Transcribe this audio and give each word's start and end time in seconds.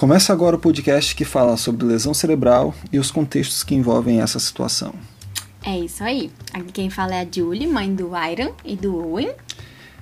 Começa 0.00 0.32
agora 0.32 0.56
o 0.56 0.58
podcast 0.58 1.14
que 1.14 1.26
fala 1.26 1.58
sobre 1.58 1.84
lesão 1.84 2.14
cerebral 2.14 2.74
e 2.90 2.98
os 2.98 3.10
contextos 3.10 3.62
que 3.62 3.74
envolvem 3.74 4.22
essa 4.22 4.38
situação. 4.38 4.94
É 5.62 5.78
isso 5.78 6.02
aí. 6.02 6.30
Aqui 6.54 6.72
quem 6.72 6.88
fala 6.88 7.16
é 7.16 7.20
a 7.20 7.26
Julie, 7.30 7.66
mãe 7.66 7.94
do 7.94 8.12
Iron 8.16 8.54
e 8.64 8.76
do 8.76 8.96
Owen. 8.96 9.30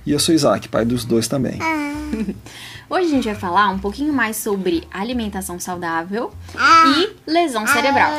E 0.07 0.13
eu 0.13 0.21
sou 0.21 0.33
Isaac, 0.33 0.69
pai 0.69 0.85
dos 0.85 1.05
dois 1.05 1.27
também. 1.27 1.59
Hoje 2.89 3.07
a 3.07 3.09
gente 3.09 3.25
vai 3.25 3.35
falar 3.35 3.71
um 3.71 3.81
pouquinho 3.81 4.13
mais 4.13 4.37
sobre 4.37 4.85
alimentação 4.93 5.59
saudável 5.59 6.33
e 6.55 7.17
lesão 7.29 7.67
cerebral. 7.67 8.13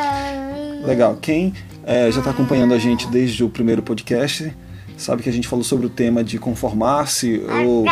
Legal. 0.86 1.16
Quem 1.22 1.54
é, 1.86 2.12
já 2.12 2.20
está 2.20 2.32
acompanhando 2.32 2.74
a 2.74 2.78
gente 2.78 3.08
desde 3.08 3.42
o 3.42 3.50
primeiro 3.50 3.82
podcast 3.82 4.54
sabe 4.98 5.24
que 5.24 5.30
a 5.30 5.34
gente 5.34 5.48
falou 5.48 5.64
sobre 5.64 5.86
o 5.86 5.90
tema 5.90 6.26
de 6.26 6.38
conformar-se 6.40 7.42
ou, 7.64 7.86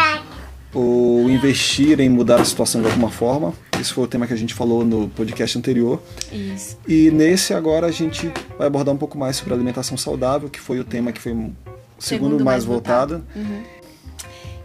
ou 0.73 1.29
investir 1.29 2.01
em 2.01 2.09
mudar 2.09 2.41
a 2.41 2.43
situação 2.43 2.81
de 2.81 2.87
alguma 2.87 3.09
forma. 3.09 3.53
Esse 3.79 3.93
foi 3.93 4.03
o 4.03 4.07
tema 4.07 4.25
que 4.25 4.33
a 4.33 4.37
gente 4.37 4.53
falou 4.53 4.83
no 4.83 5.07
podcast 5.09 5.57
anterior. 5.57 6.01
Isso. 6.31 6.77
E 6.87 7.11
nesse 7.11 7.53
agora 7.53 7.87
a 7.87 7.91
gente 7.91 8.31
vai 8.57 8.67
abordar 8.67 8.93
um 8.93 8.97
pouco 8.97 9.17
mais 9.17 9.35
sobre 9.35 9.53
alimentação 9.53 9.95
saudável, 9.95 10.49
que 10.49 10.59
foi 10.59 10.79
o 10.79 10.83
tema 10.83 11.11
que 11.11 11.21
foi 11.21 11.31
o 11.33 11.35
segundo, 11.35 11.55
Segundo 11.99 12.31
mais, 12.45 12.45
mais 12.45 12.65
votado. 12.65 13.23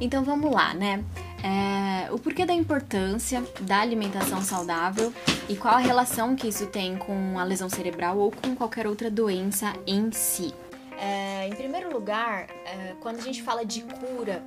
Então 0.01 0.25
vamos 0.25 0.53
lá, 0.53 0.75
né? 0.75 1.05
É, 1.45 2.11
o 2.13 2.19
porquê 2.19 2.47
da 2.47 2.53
importância 2.53 3.43
da 3.61 3.81
alimentação 3.81 4.41
saudável 4.43 5.13
e 5.49 5.57
qual 5.57 5.75
a 5.75 5.79
relação 5.79 6.37
que 6.37 6.49
isso 6.49 6.67
tem 6.67 6.97
com 6.97 7.39
a 7.39 7.45
lesão 7.45 7.69
cerebral 7.69 8.17
ou 8.19 8.31
com 8.31 8.55
qualquer 8.55 8.87
outra 8.87 9.11
doença 9.11 9.73
em 9.87 10.11
si. 10.13 10.55
É, 10.99 11.49
em 11.49 11.55
primeiro 11.55 11.93
lugar, 11.93 12.47
é, 12.65 12.95
quando 13.01 13.19
a 13.19 13.23
gente 13.23 13.43
fala 13.43 13.65
de 13.65 13.83
cura 13.83 14.43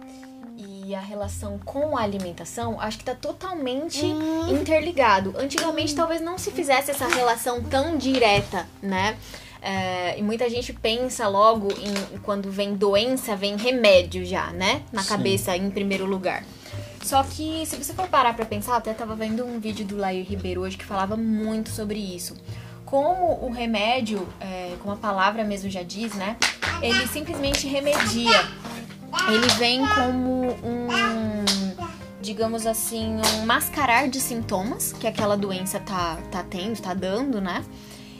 e 0.57 0.74
a 0.93 0.99
relação 0.99 1.57
com 1.63 1.97
a 1.97 2.01
alimentação, 2.01 2.79
acho 2.79 2.97
que 2.97 3.03
está 3.03 3.15
totalmente 3.15 4.05
interligado. 4.49 5.33
Antigamente 5.37 5.95
talvez 5.95 6.21
não 6.21 6.37
se 6.37 6.51
fizesse 6.51 6.91
essa 6.91 7.07
relação 7.07 7.63
tão 7.63 7.97
direta, 7.97 8.67
né? 8.81 9.17
É, 9.61 10.19
e 10.19 10.21
muita 10.21 10.47
gente 10.47 10.71
pensa 10.73 11.27
logo 11.27 11.69
em 11.71 12.19
quando 12.19 12.51
vem 12.51 12.75
doença, 12.75 13.35
vem 13.35 13.55
remédio 13.55 14.23
já, 14.23 14.51
né? 14.51 14.83
Na 14.91 15.01
Sim. 15.01 15.09
cabeça, 15.09 15.57
em 15.57 15.71
primeiro 15.71 16.05
lugar. 16.05 16.43
Só 17.01 17.23
que 17.23 17.65
se 17.65 17.75
você 17.75 17.93
for 17.93 18.07
parar 18.07 18.35
pra 18.35 18.45
pensar, 18.45 18.75
até 18.75 18.93
tava 18.93 19.15
vendo 19.15 19.45
um 19.45 19.59
vídeo 19.59 19.85
do 19.85 19.97
Lair 19.97 20.25
Ribeiro 20.25 20.61
hoje 20.61 20.77
que 20.77 20.85
falava 20.85 21.15
muito 21.15 21.69
sobre 21.69 21.97
isso. 21.99 22.35
Como 22.85 23.43
o 23.43 23.51
remédio, 23.51 24.27
é, 24.39 24.75
como 24.81 24.93
a 24.93 24.97
palavra 24.97 25.43
mesmo 25.43 25.69
já 25.69 25.81
diz, 25.81 26.13
né? 26.13 26.35
Ele 26.81 27.07
simplesmente 27.07 27.67
remedia. 27.67 28.39
Ele 29.27 29.47
vem 29.57 29.81
como 29.87 30.51
um, 30.63 30.87
digamos 32.21 32.65
assim, 32.67 33.17
um 33.17 33.45
mascarar 33.45 34.07
de 34.07 34.19
sintomas 34.19 34.93
que 34.93 35.07
aquela 35.07 35.35
doença 35.35 35.79
tá, 35.79 36.17
tá 36.31 36.43
tendo, 36.43 36.79
tá 36.81 36.93
dando, 36.93 37.41
né? 37.41 37.63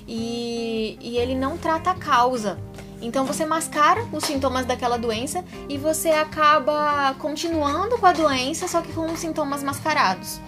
E, 0.07 0.97
e 1.01 1.17
ele 1.17 1.35
não 1.35 1.57
trata 1.57 1.91
a 1.91 1.95
causa. 1.95 2.57
Então 3.01 3.25
você 3.25 3.45
mascara 3.45 4.03
os 4.11 4.23
sintomas 4.23 4.66
daquela 4.66 4.97
doença 4.97 5.43
e 5.69 5.77
você 5.77 6.09
acaba 6.09 7.13
continuando 7.19 7.97
com 7.97 8.05
a 8.05 8.13
doença, 8.13 8.67
só 8.67 8.81
que 8.81 8.93
com 8.93 9.05
os 9.11 9.19
sintomas 9.19 9.61
mascarados. 9.61 10.39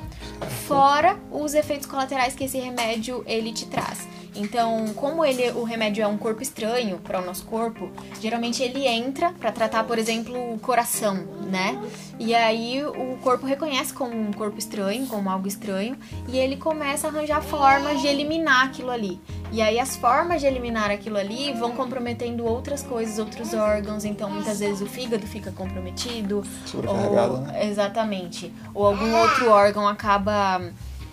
Fora 0.67 1.19
os 1.31 1.53
efeitos 1.53 1.87
colaterais 1.87 2.35
que 2.35 2.45
esse 2.45 2.57
remédio 2.57 3.23
ele 3.27 3.51
te 3.51 3.65
traz. 3.65 4.07
Então, 4.37 4.93
como 4.95 5.25
ele, 5.25 5.49
o 5.51 5.63
remédio 5.63 6.03
é 6.03 6.07
um 6.07 6.17
corpo 6.17 6.41
estranho 6.43 6.99
para 6.99 7.19
o 7.19 7.25
nosso 7.25 7.45
corpo, 7.45 7.89
geralmente 8.21 8.61
ele 8.61 8.87
entra 8.87 9.31
para 9.31 9.51
tratar, 9.51 9.83
por 9.83 9.97
exemplo, 9.97 10.53
o 10.53 10.59
coração, 10.59 11.15
né? 11.49 11.79
E 12.19 12.33
aí 12.35 12.83
o 12.85 13.17
corpo 13.17 13.45
reconhece 13.45 13.93
como 13.93 14.15
um 14.15 14.31
corpo 14.31 14.57
estranho, 14.57 15.07
como 15.07 15.29
algo 15.29 15.47
estranho, 15.47 15.97
e 16.27 16.37
ele 16.37 16.55
começa 16.55 17.07
a 17.07 17.09
arranjar 17.09 17.41
formas 17.41 17.99
de 18.01 18.07
eliminar 18.07 18.65
aquilo 18.65 18.91
ali. 18.91 19.19
E 19.51 19.61
aí 19.61 19.79
as 19.79 19.95
formas 19.95 20.41
de 20.41 20.47
eliminar 20.47 20.91
aquilo 20.91 21.17
ali 21.17 21.53
vão 21.53 21.71
comprometendo 21.71 22.45
outras 22.45 22.83
coisas, 22.83 23.17
outros 23.17 23.53
órgãos. 23.53 24.05
Então, 24.05 24.29
muitas 24.29 24.59
vezes 24.59 24.81
o 24.81 24.85
fígado 24.85 25.25
fica 25.25 25.51
comprometido. 25.51 26.43
Sobrecarregado, 26.65 27.33
ou, 27.33 27.39
né? 27.41 27.65
Exatamente. 27.65 28.53
Ou 28.73 28.85
algum 28.85 29.15
outro 29.15 29.49
órgão 29.49 29.87
acaba 29.87 30.61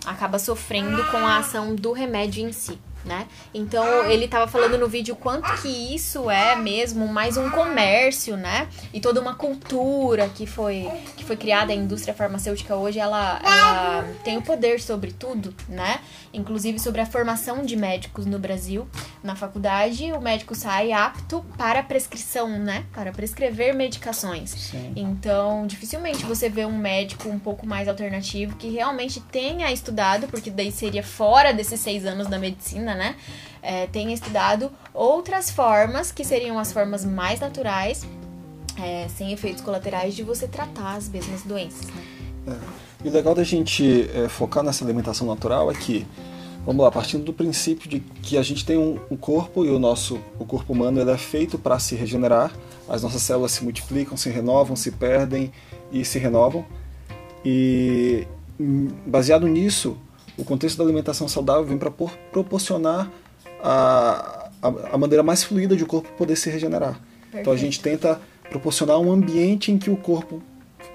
acaba 0.05 0.39
sofrendo 0.39 1.03
com 1.11 1.17
a 1.17 1.39
ação 1.39 1.75
do 1.75 1.93
remédio 1.93 2.47
em 2.47 2.53
si. 2.53 2.79
Né? 3.04 3.26
Então 3.53 4.06
ele 4.10 4.26
tava 4.26 4.47
falando 4.50 4.78
no 4.78 4.88
vídeo 4.88 5.15
quanto 5.15 5.60
que 5.60 5.69
isso 5.94 6.31
é 6.31 6.56
mesmo 6.56 7.06
mais 7.06 7.37
um 7.37 7.50
comércio, 7.50 8.34
né? 8.34 8.66
E 8.94 9.00
toda 9.00 9.20
uma 9.20 9.34
cultura 9.34 10.28
que 10.31 10.47
foi 10.47 10.91
que 11.16 11.25
foi 11.25 11.37
criada 11.37 11.72
a 11.72 11.76
indústria 11.76 12.15
farmacêutica 12.15 12.75
hoje, 12.76 12.98
ela, 12.98 13.41
ela 13.44 14.04
tem 14.22 14.38
o 14.38 14.42
poder 14.42 14.81
sobre 14.81 15.12
tudo, 15.12 15.54
né? 15.69 16.00
Inclusive 16.32 16.78
sobre 16.78 17.00
a 17.00 17.06
formação 17.06 17.65
de 17.65 17.76
médicos 17.76 18.26
no 18.26 18.38
Brasil. 18.38 18.88
Na 19.22 19.34
faculdade, 19.34 20.12
o 20.12 20.21
médico 20.21 20.54
sai 20.54 20.92
apto 20.92 21.44
para 21.56 21.82
prescrição, 21.82 22.48
né? 22.59 22.84
Para 22.92 23.12
prescrever 23.12 23.75
medicações. 23.75 24.50
Sim. 24.50 24.92
Então, 24.97 25.66
dificilmente 25.66 26.25
você 26.25 26.48
vê 26.48 26.65
um 26.65 26.76
médico 26.76 27.28
um 27.28 27.38
pouco 27.38 27.66
mais 27.66 27.88
alternativo 27.88 28.56
que 28.56 28.69
realmente 28.69 29.21
tenha 29.21 29.72
estudado, 29.72 30.26
porque 30.28 30.50
daí 30.50 30.72
seria 30.72 31.03
fora 31.03 31.53
desses 31.53 31.81
seis 31.81 32.04
anos 32.04 32.26
da 32.26 32.38
medicina, 32.38 32.94
né? 32.94 33.16
É, 33.62 33.87
tenha 33.87 34.12
estudado 34.12 34.71
outras 34.93 35.50
formas, 35.50 36.12
que 36.12 36.25
seriam 36.25 36.59
as 36.59 36.72
formas 36.72 37.05
mais 37.05 37.41
naturais, 37.41 38.06
é, 38.78 39.06
sem 39.09 39.32
efeitos 39.32 39.62
colaterais, 39.62 40.15
de 40.15 40.22
você 40.22 40.47
tratar 40.47 40.97
as 40.97 41.09
mesmas 41.09 41.43
doenças, 41.43 41.87
né? 41.87 42.59
E 43.04 43.09
o 43.09 43.12
legal 43.12 43.34
da 43.34 43.44
gente 43.44 44.09
é, 44.15 44.28
focar 44.28 44.65
nessa 44.65 44.83
alimentação 44.83 45.27
natural 45.27 45.71
é 45.71 45.75
que, 45.75 46.06
vamos 46.65 46.83
lá, 46.83 46.91
partindo 46.91 47.22
do 47.22 47.34
princípio 47.34 47.88
de 47.88 48.00
que 48.00 48.38
a 48.38 48.43
gente 48.43 48.65
tem 48.65 48.78
um, 48.78 48.99
um 49.10 49.16
corpo 49.16 49.62
e 49.65 49.71
o 49.71 49.78
nosso 49.78 50.19
o 50.38 50.44
corpo 50.47 50.72
humano 50.72 50.99
ele 50.99 51.10
é 51.10 51.19
feito 51.19 51.59
para 51.59 51.78
se 51.78 51.94
regenerar, 51.94 52.50
as 52.88 53.03
nossas 53.03 53.21
células 53.21 53.53
se 53.53 53.62
multiplicam, 53.62 54.16
se 54.16 54.31
renovam, 54.31 54.75
se 54.75 54.91
perdem 54.91 55.53
e 55.93 56.03
se 56.03 56.19
renovam. 56.19 56.65
E 57.44 58.27
hum, 58.59 58.88
baseado 59.06 59.47
nisso, 59.47 59.99
o 60.37 60.45
contexto 60.45 60.78
da 60.78 60.84
alimentação 60.84 61.28
saudável 61.28 61.65
vem 61.65 61.78
para 61.78 61.91
proporcionar 61.91 63.11
a, 63.62 64.49
a, 64.62 64.69
a 64.93 64.99
maneira 64.99 65.22
mais 65.22 65.43
fluida 65.45 65.77
de 65.77 65.84
o 65.84 65.87
corpo 65.87 66.09
poder 66.17 66.37
se 66.37 66.50
regenerar. 66.50 67.00
Então 67.28 67.41
a 67.53 67.56
Perfeito. 67.56 67.59
gente 67.59 67.81
tenta 67.81 68.21
proporcionar 68.49 68.99
um 68.99 69.11
ambiente 69.11 69.72
em 69.72 69.78
que 69.78 69.91
o 69.91 69.97
corpo 69.97 70.43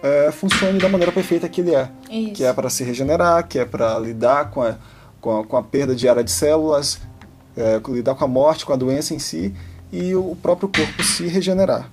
é, 0.02 0.32
funcione 0.32 0.80
da 0.80 0.88
maneira 0.88 1.12
perfeita 1.12 1.50
que 1.50 1.62
ele 1.62 1.76
é 1.76 1.90
Isso. 2.10 2.34
que 2.34 2.44
é 2.44 2.54
para 2.54 2.70
se 2.70 2.84
regenerar, 2.84 3.48
que 3.48 3.60
é 3.60 3.66
para 3.66 3.98
lidar 4.00 4.52
com 4.52 4.62
a, 4.62 4.78
com, 5.20 5.40
a, 5.40 5.46
com 5.46 5.58
a 5.58 5.64
perda 5.64 5.96
diária 5.96 6.24
de 6.24 6.32
células, 6.32 7.00
é, 7.58 7.82
lidar 7.90 8.16
com 8.16 8.24
a 8.24 8.28
morte, 8.28 8.66
com 8.66 8.74
a 8.74 8.78
doença 8.78 9.14
em 9.14 9.20
si, 9.20 9.54
e 9.92 10.16
o 10.16 10.38
próprio 10.42 10.70
corpo 10.70 11.04
se 11.04 11.28
regenerar. 11.28 11.90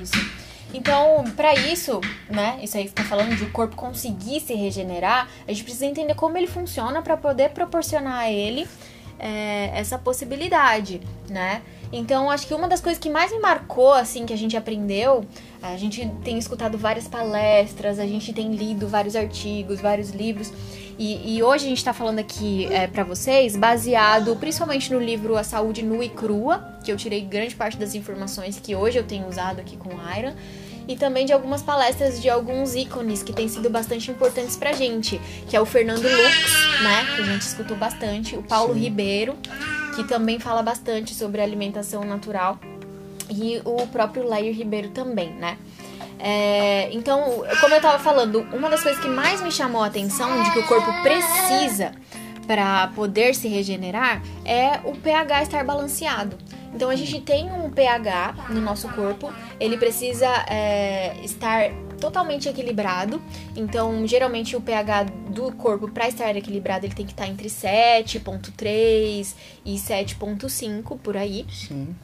Isso. 0.00 0.41
Então, 0.74 1.24
para 1.36 1.54
isso, 1.54 2.00
né, 2.30 2.58
isso 2.62 2.76
aí 2.76 2.84
que 2.84 2.92
tá 2.92 3.04
falando 3.04 3.36
de 3.36 3.44
o 3.44 3.50
corpo 3.50 3.76
conseguir 3.76 4.40
se 4.40 4.54
regenerar, 4.54 5.28
a 5.46 5.52
gente 5.52 5.64
precisa 5.64 5.86
entender 5.86 6.14
como 6.14 6.36
ele 6.36 6.46
funciona 6.46 7.02
para 7.02 7.16
poder 7.16 7.50
proporcionar 7.50 8.20
a 8.20 8.30
ele 8.30 8.66
é, 9.18 9.70
essa 9.74 9.98
possibilidade, 9.98 11.00
né? 11.28 11.62
Então, 11.92 12.30
acho 12.30 12.46
que 12.46 12.54
uma 12.54 12.66
das 12.66 12.80
coisas 12.80 12.98
que 12.98 13.10
mais 13.10 13.30
me 13.30 13.38
marcou, 13.38 13.92
assim, 13.92 14.24
que 14.24 14.32
a 14.32 14.36
gente 14.36 14.56
aprendeu, 14.56 15.26
a 15.62 15.76
gente 15.76 16.10
tem 16.24 16.38
escutado 16.38 16.78
várias 16.78 17.06
palestras, 17.06 17.98
a 17.98 18.06
gente 18.06 18.32
tem 18.32 18.50
lido 18.52 18.88
vários 18.88 19.14
artigos, 19.14 19.78
vários 19.80 20.10
livros, 20.10 20.50
e, 20.98 21.36
e 21.36 21.42
hoje 21.42 21.66
a 21.66 21.68
gente 21.68 21.84
tá 21.84 21.92
falando 21.92 22.18
aqui 22.18 22.66
é, 22.72 22.86
para 22.86 23.04
vocês, 23.04 23.56
baseado 23.56 24.34
principalmente 24.36 24.92
no 24.92 24.98
livro 24.98 25.36
A 25.36 25.44
Saúde 25.44 25.82
Nua 25.82 26.04
e 26.04 26.08
Crua, 26.08 26.71
que 26.82 26.90
eu 26.90 26.96
tirei 26.96 27.20
grande 27.20 27.54
parte 27.54 27.76
das 27.76 27.94
informações 27.94 28.58
que 28.60 28.74
hoje 28.74 28.98
eu 28.98 29.04
tenho 29.04 29.28
usado 29.28 29.60
aqui 29.60 29.76
com 29.76 29.90
a 29.98 30.18
Iron, 30.18 30.34
e 30.88 30.96
também 30.96 31.24
de 31.24 31.32
algumas 31.32 31.62
palestras 31.62 32.20
de 32.20 32.28
alguns 32.28 32.74
ícones 32.74 33.22
que 33.22 33.32
têm 33.32 33.48
sido 33.48 33.70
bastante 33.70 34.10
importantes 34.10 34.56
pra 34.56 34.72
gente, 34.72 35.20
que 35.48 35.56
é 35.56 35.60
o 35.60 35.64
Fernando 35.64 36.02
Lux, 36.02 36.82
né, 36.82 37.06
que 37.14 37.22
a 37.22 37.24
gente 37.24 37.42
escutou 37.42 37.76
bastante, 37.76 38.34
o 38.36 38.42
Paulo 38.42 38.74
Sim. 38.74 38.80
Ribeiro, 38.80 39.36
que 39.94 40.02
também 40.04 40.40
fala 40.40 40.62
bastante 40.62 41.14
sobre 41.14 41.40
alimentação 41.40 42.04
natural, 42.04 42.58
e 43.30 43.62
o 43.64 43.86
próprio 43.86 44.24
Lair 44.24 44.54
Ribeiro 44.54 44.88
também, 44.88 45.30
né. 45.34 45.56
É, 46.18 46.88
então, 46.92 47.44
como 47.60 47.74
eu 47.74 47.80
tava 47.80 47.98
falando, 47.98 48.46
uma 48.52 48.68
das 48.68 48.82
coisas 48.82 49.00
que 49.00 49.08
mais 49.08 49.40
me 49.40 49.50
chamou 49.50 49.82
a 49.82 49.86
atenção 49.86 50.42
de 50.42 50.52
que 50.52 50.58
o 50.60 50.66
corpo 50.66 50.92
precisa 51.02 51.92
para 52.46 52.88
poder 52.88 53.34
se 53.34 53.48
regenerar 53.48 54.22
é 54.44 54.80
o 54.84 54.96
pH 54.96 55.42
estar 55.42 55.64
balanceado. 55.64 56.36
Então 56.74 56.88
a 56.88 56.96
gente 56.96 57.20
tem 57.20 57.50
um 57.52 57.70
pH 57.70 58.46
no 58.50 58.60
nosso 58.60 58.88
corpo, 58.88 59.32
ele 59.60 59.76
precisa 59.76 60.28
é, 60.48 61.16
estar 61.22 61.70
totalmente 62.00 62.48
equilibrado. 62.48 63.22
Então, 63.54 64.04
geralmente 64.06 64.56
o 64.56 64.60
pH 64.60 65.04
do 65.28 65.52
corpo 65.52 65.88
para 65.88 66.08
estar 66.08 66.34
equilibrado, 66.34 66.84
ele 66.84 66.94
tem 66.94 67.06
que 67.06 67.12
estar 67.12 67.28
entre 67.28 67.48
7.3 67.48 69.34
e 69.64 69.74
7.5 69.76 70.98
por 70.98 71.16
aí. 71.16 71.46
Sim. 71.48 71.94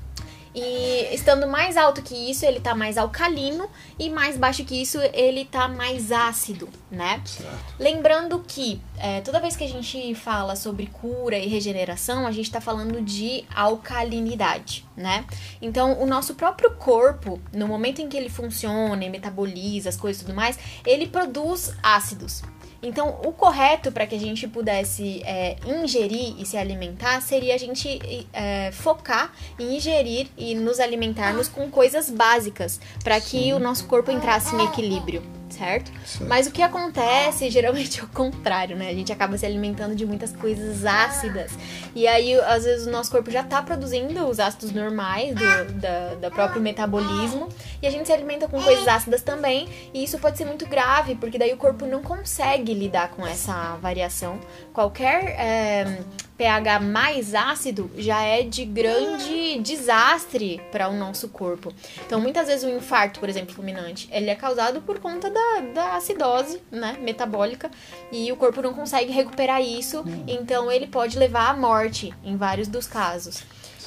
E 0.55 1.15
estando 1.15 1.47
mais 1.47 1.77
alto 1.77 2.03
que 2.03 2.31
isso, 2.31 2.45
ele 2.45 2.61
tá 2.61 2.75
mais 2.75 2.97
alcalino 2.99 3.69
e 3.99 4.09
mais 4.11 4.37
baixo 4.37 4.65
que 4.65 4.81
isso, 4.81 4.99
ele 5.13 5.45
tá 5.45 5.69
mais 5.69 6.11
ácido, 6.11 6.69
né? 6.91 7.21
Certo. 7.25 7.75
Lembrando 7.79 8.39
que 8.47 8.81
é, 8.99 9.21
toda 9.21 9.41
vez 9.41 9.57
que 9.57 9.65
a 9.65 9.69
gente 9.69 10.15
fala 10.15 10.57
sobre 10.57 10.87
cura 10.87 11.39
e 11.39 11.47
regeneração, 11.47 12.27
a 12.27 12.33
gente 12.33 12.51
tá 12.51 12.61
falando 12.61 13.01
de 13.01 13.45
alcalinidade, 13.55 14.85
né? 14.97 15.25
Então, 15.61 16.01
o 16.01 16.07
nosso 16.07 16.35
próprio 16.35 16.73
corpo, 16.73 17.41
no 17.53 17.69
momento 17.69 18.01
em 18.01 18.09
que 18.09 18.17
ele 18.17 18.29
funciona 18.29 19.05
e 19.05 19.11
metaboliza 19.11 19.89
as 19.89 19.97
coisas 19.97 20.23
e 20.23 20.25
tudo 20.25 20.35
mais, 20.35 20.59
ele 20.85 21.07
produz 21.07 21.75
ácidos. 21.83 22.43
Então, 22.83 23.21
o 23.25 23.33
correto 23.33 23.91
para 23.91 24.07
que 24.07 24.15
a 24.15 24.19
gente 24.19 24.47
pudesse 24.47 25.21
é, 25.25 25.57
ingerir 25.67 26.41
e 26.41 26.47
se 26.47 26.57
alimentar 26.57 27.21
seria 27.21 27.55
a 27.55 27.59
gente 27.59 28.27
é, 28.33 28.71
focar 28.73 29.33
em 29.59 29.77
ingerir 29.77 30.29
e 30.37 30.55
nos 30.55 30.79
alimentarmos 30.79 31.49
com 31.49 31.69
coisas 31.71 32.09
básicas 32.09 32.81
para 33.03 33.21
que 33.21 33.53
o 33.53 33.59
nosso 33.59 33.87
corpo 33.87 34.11
entrasse 34.13 34.55
em 34.55 34.65
equilíbrio 34.65 35.38
certo? 35.55 35.91
Certo. 36.05 36.29
Mas 36.29 36.47
o 36.47 36.51
que 36.51 36.63
acontece 36.63 37.51
geralmente 37.51 38.01
é 38.01 38.05
o 38.05 38.09
contrário, 38.09 38.77
né? 38.77 38.89
A 38.89 38.95
gente 38.95 39.13
acaba 39.13 39.37
se 39.37 39.47
alimentando 39.47 39.95
de 39.95 40.05
muitas 40.07 40.33
coisas 40.33 40.85
ácidas. 40.85 41.53
E 41.95 42.07
aí, 42.07 42.35
às 42.41 42.65
vezes, 42.65 42.87
o 42.87 42.91
nosso 42.91 43.11
corpo 43.11 43.31
já 43.31 43.43
tá 43.43 43.63
produzindo 43.63 44.27
os 44.27 44.41
ácidos 44.41 44.73
normais 44.73 45.35
do 45.35 45.73
da, 45.75 46.15
da 46.15 46.31
próprio 46.31 46.61
metabolismo. 46.61 47.49
E 47.83 47.87
a 47.87 47.91
gente 47.91 48.07
se 48.07 48.13
alimenta 48.13 48.49
com 48.49 48.61
coisas 48.63 48.87
ácidas 48.87 49.23
também. 49.23 49.69
E 49.93 50.05
isso 50.05 50.19
pode 50.19 50.39
ser 50.39 50.45
muito 50.45 50.67
grave, 50.67 51.15
porque 51.15 51.39
daí 51.39 51.53
o 51.53 51.57
corpo 51.57 51.87
não 51.87 52.03
consegue 52.03 52.75
lidar 52.75 53.11
com 53.11 53.27
essa 53.27 53.77
variação. 53.77 54.39
Qualquer. 54.73 55.35
É, 55.39 55.99
pH 56.39 56.79
mais 56.79 57.35
ácido 57.35 57.91
já 57.99 58.23
é 58.23 58.43
de 58.43 58.65
grande 58.65 59.59
desastre 59.59 60.61
para 60.71 60.89
o 60.89 60.97
nosso 60.97 61.29
corpo. 61.29 61.75
Então, 62.07 62.21
muitas 62.21 62.47
vezes 62.47 62.65
o 62.65 62.71
infarto, 62.71 63.19
por 63.19 63.29
exemplo, 63.29 63.53
fulminante, 63.53 64.09
ele 64.13 64.31
é 64.31 64.37
causado 64.37 64.81
por 64.81 65.01
conta 65.01 65.29
da, 65.29 65.61
da 65.75 65.97
acidose, 65.97 66.63
né, 66.71 66.97
metabólica, 67.01 67.69
e 68.13 68.31
o 68.31 68.37
corpo 68.37 68.63
não 68.63 68.73
consegue 68.73 69.11
recuperar 69.11 69.61
isso, 69.61 70.05
então 70.29 70.71
ele 70.71 70.87
pode 70.87 71.19
levar 71.19 71.51
à 71.51 71.57
morte 71.57 72.15
em 72.23 72.37
vários 72.37 72.69
dos 72.69 72.87
casos. 72.87 73.43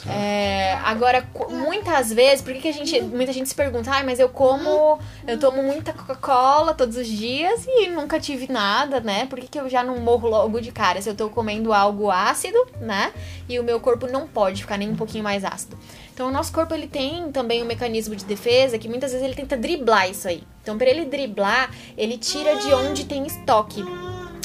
É, 0.07 0.73
agora, 0.83 1.27
muitas 1.49 2.11
vezes, 2.11 2.41
por 2.41 2.53
que, 2.53 2.61
que 2.61 2.67
a 2.69 2.73
gente. 2.73 3.01
Muita 3.01 3.31
gente 3.31 3.49
se 3.49 3.55
pergunta, 3.55 3.91
ah, 3.93 4.03
mas 4.03 4.19
eu 4.19 4.29
como. 4.29 4.99
Eu 5.27 5.39
tomo 5.39 5.61
muita 5.61 5.93
Coca-Cola 5.93 6.73
todos 6.73 6.97
os 6.97 7.07
dias 7.07 7.65
e 7.67 7.87
nunca 7.87 8.19
tive 8.19 8.51
nada, 8.51 8.99
né? 8.99 9.25
Por 9.27 9.39
que, 9.39 9.47
que 9.47 9.59
eu 9.59 9.69
já 9.69 9.83
não 9.83 9.97
morro 9.99 10.27
logo 10.27 10.59
de 10.59 10.71
cara 10.71 11.01
se 11.01 11.09
eu 11.09 11.15
tô 11.15 11.29
comendo 11.29 11.73
algo 11.73 12.09
ácido, 12.09 12.57
né? 12.79 13.11
E 13.47 13.59
o 13.59 13.63
meu 13.63 13.79
corpo 13.79 14.07
não 14.07 14.27
pode 14.27 14.61
ficar 14.61 14.77
nem 14.77 14.89
um 14.89 14.95
pouquinho 14.95 15.23
mais 15.23 15.45
ácido. 15.45 15.77
Então, 16.13 16.27
o 16.27 16.31
nosso 16.31 16.51
corpo 16.51 16.73
ele 16.73 16.87
tem 16.87 17.31
também 17.31 17.63
um 17.63 17.65
mecanismo 17.65 18.15
de 18.15 18.25
defesa 18.25 18.77
que 18.77 18.89
muitas 18.89 19.11
vezes 19.11 19.25
ele 19.25 19.35
tenta 19.35 19.55
driblar 19.55 20.09
isso 20.09 20.27
aí. 20.27 20.43
Então, 20.61 20.77
para 20.77 20.89
ele 20.89 21.05
driblar, 21.05 21.71
ele 21.97 22.17
tira 22.17 22.55
de 22.57 22.73
onde 22.73 23.05
tem 23.05 23.25
estoque. 23.25 23.83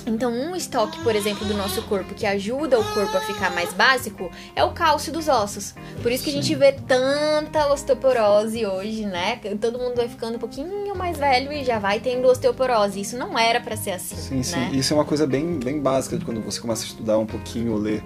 Então, 0.07 0.33
um 0.33 0.55
estoque, 0.55 1.03
por 1.03 1.17
exemplo, 1.17 1.45
do 1.47 1.55
nosso 1.55 1.83
corpo 1.83 2.15
que 2.15 2.25
ajuda 2.25 2.79
o 2.79 2.85
corpo 2.95 3.17
a 3.17 3.21
ficar 3.21 3.53
mais 3.53 3.73
básico 3.73 4.31
é 4.55 4.63
o 4.63 4.71
cálcio 4.71 5.13
dos 5.13 5.27
ossos. 5.27 5.75
Por 6.01 6.13
isso 6.13 6.23
que 6.23 6.31
a 6.31 6.33
gente 6.33 6.55
vê 6.55 6.71
tanta 6.73 7.67
osteoporose 7.73 8.65
hoje, 8.65 9.05
né? 9.05 9.41
Todo 9.61 9.79
mundo 9.79 9.97
vai 9.97 10.09
ficando 10.09 10.37
um 10.37 10.39
pouquinho 10.39 10.95
mais 10.95 11.19
velho 11.19 11.53
e 11.53 11.65
já 11.65 11.81
vai 11.81 11.99
tendo 11.99 12.29
osteoporose. 12.29 13.01
Isso 13.01 13.19
não 13.19 13.37
era 13.37 13.61
para 13.61 13.77
ser 13.77 13.91
assim. 13.91 14.15
Sim, 14.15 14.43
sim. 14.45 14.57
Né? 14.57 14.71
Isso 14.75 14.93
é 14.95 14.97
uma 14.97 15.05
coisa 15.05 15.27
bem, 15.27 15.59
bem 15.59 15.81
básica 15.81 16.17
de 16.17 16.25
quando 16.25 16.41
você 16.41 16.61
começa 16.61 16.85
a 16.85 16.87
estudar 16.87 17.19
um 17.19 17.27
pouquinho 17.27 17.73
ou 17.73 17.79
ler 17.79 18.05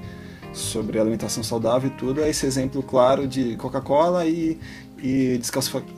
sobre 0.52 0.98
alimentação 0.98 1.42
saudável 1.42 1.90
e 1.90 1.92
tudo. 1.98 2.22
É 2.22 2.28
esse 2.28 2.46
exemplo 2.46 2.82
claro 2.82 3.26
de 3.26 3.56
Coca-Cola 3.56 4.26
e, 4.26 4.58
e 5.02 5.40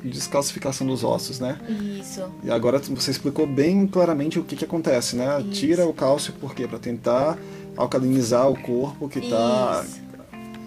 descalcificação 0.04 0.86
dos 0.86 1.02
ossos, 1.04 1.40
né? 1.40 1.58
Isso. 2.00 2.24
E 2.42 2.50
agora 2.50 2.78
você 2.78 3.10
explicou 3.10 3.46
bem 3.46 3.86
claramente 3.86 4.38
o 4.38 4.44
que, 4.44 4.56
que 4.56 4.64
acontece, 4.64 5.16
né? 5.16 5.40
Isso. 5.40 5.50
Tira 5.50 5.86
o 5.86 5.92
cálcio 5.92 6.32
por 6.34 6.54
quê? 6.54 6.66
Para 6.66 6.78
tentar 6.78 7.38
alcalinizar 7.76 8.48
o 8.48 8.58
corpo 8.60 9.08
que 9.08 9.20
tá. 9.28 9.84
Isso. 9.84 10.00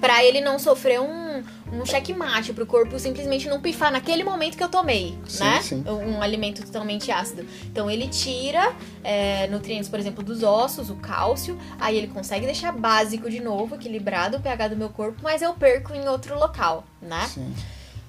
Pra 0.02 0.24
ele 0.24 0.40
não 0.42 0.60
sofrer 0.60 1.00
um, 1.00 1.42
um 1.74 1.86
checkmate, 1.86 2.54
pro 2.54 2.66
corpo 2.66 3.00
simplesmente 3.00 3.48
não 3.48 3.60
pifar 3.60 3.92
naquele 3.92 4.24
momento 4.24 4.56
que 4.56 4.64
eu 4.64 4.70
tomei, 4.70 5.18
Sim, 5.28 5.44
né? 5.44 5.62
sim. 5.62 5.84
Um 5.88 6.22
alimento 6.22 6.64
totalmente 6.64 7.12
ácido. 7.12 7.46
Então 7.66 7.90
ele 7.90 8.08
tira 8.08 8.76
é, 9.04 9.48
nutrientes, 9.48 9.90
por 9.90 10.00
exemplo, 10.00 10.24
dos 10.24 10.44
ossos, 10.44 10.92
o 10.92 10.96
cálcio, 10.96 11.58
aí 11.80 11.98
ele 11.98 12.08
consegue 12.08 12.46
deixar 12.46 12.72
básico 12.72 13.30
de 13.30 13.40
novo, 13.40 13.76
equilibrado 13.76 14.38
o 14.38 14.42
pH 14.42 14.68
do 14.68 14.76
meu 14.76 14.90
corpo, 14.90 15.22
mas 15.24 15.42
eu 15.42 15.54
perco 15.54 15.94
em 15.94 16.08
outro 16.08 16.38
local, 16.38 16.84
né? 17.02 17.26
Sim. 17.28 17.52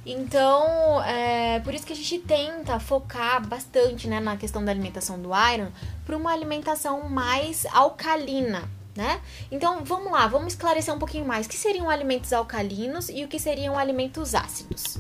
Então, 0.08 1.02
é 1.02 1.58
por 1.64 1.74
isso 1.74 1.84
que 1.84 1.92
a 1.92 1.96
gente 1.96 2.20
tenta 2.20 2.78
focar 2.78 3.44
bastante 3.44 4.06
né, 4.06 4.20
na 4.20 4.36
questão 4.36 4.64
da 4.64 4.70
alimentação 4.70 5.18
do 5.18 5.30
iron 5.52 5.66
para 6.06 6.16
uma 6.16 6.32
alimentação 6.32 7.08
mais 7.08 7.66
alcalina, 7.72 8.62
né? 8.94 9.20
Então, 9.50 9.84
vamos 9.84 10.12
lá, 10.12 10.28
vamos 10.28 10.52
esclarecer 10.52 10.94
um 10.94 10.98
pouquinho 11.00 11.26
mais. 11.26 11.46
O 11.46 11.48
que 11.48 11.56
seriam 11.56 11.90
alimentos 11.90 12.32
alcalinos 12.32 13.08
e 13.08 13.24
o 13.24 13.28
que 13.28 13.40
seriam 13.40 13.76
alimentos 13.76 14.32
ácidos? 14.32 14.98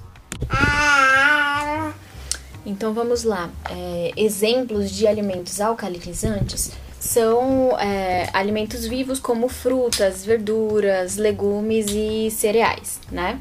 Então, 2.66 2.92
vamos 2.92 3.22
lá. 3.22 3.48
É, 3.70 4.12
exemplos 4.16 4.90
de 4.90 5.06
alimentos 5.06 5.60
alcalinizantes 5.60 6.72
são 6.98 7.78
é, 7.78 8.28
alimentos 8.32 8.84
vivos 8.84 9.20
como 9.20 9.48
frutas, 9.48 10.24
verduras, 10.24 11.16
legumes 11.16 11.86
e 11.90 12.28
cereais, 12.28 12.98
né? 13.12 13.40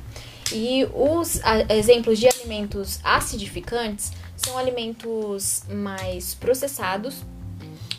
E 0.54 0.88
os 0.94 1.40
exemplos 1.70 2.20
de 2.20 2.28
alimentos 2.28 3.00
acidificantes 3.04 4.12
são 4.38 4.58
alimentos 4.58 5.64
mais 5.70 6.36
processados 6.36 7.24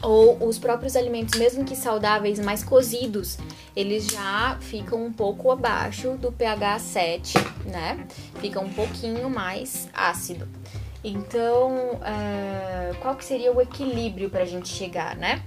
ou 0.03 0.47
os 0.47 0.59
próprios 0.59 0.95
alimentos, 0.95 1.39
mesmo 1.39 1.65
que 1.65 1.75
saudáveis, 1.75 2.39
mais 2.39 2.63
cozidos, 2.63 3.39
eles 3.75 4.07
já 4.07 4.57
ficam 4.61 5.05
um 5.05 5.13
pouco 5.13 5.51
abaixo 5.51 6.13
do 6.13 6.31
pH 6.31 6.79
7, 6.79 7.35
né? 7.65 8.07
Fica 8.41 8.61
um 8.61 8.69
pouquinho 8.69 9.29
mais 9.31 9.89
ácido. 9.93 10.47
Então, 11.03 12.01
é, 12.03 12.95
qual 13.01 13.15
que 13.15 13.25
seria 13.25 13.53
o 13.53 13.61
equilíbrio 13.61 14.29
para 14.29 14.43
a 14.43 14.47
gente 14.47 14.69
chegar, 14.69 15.17
né? 15.17 15.43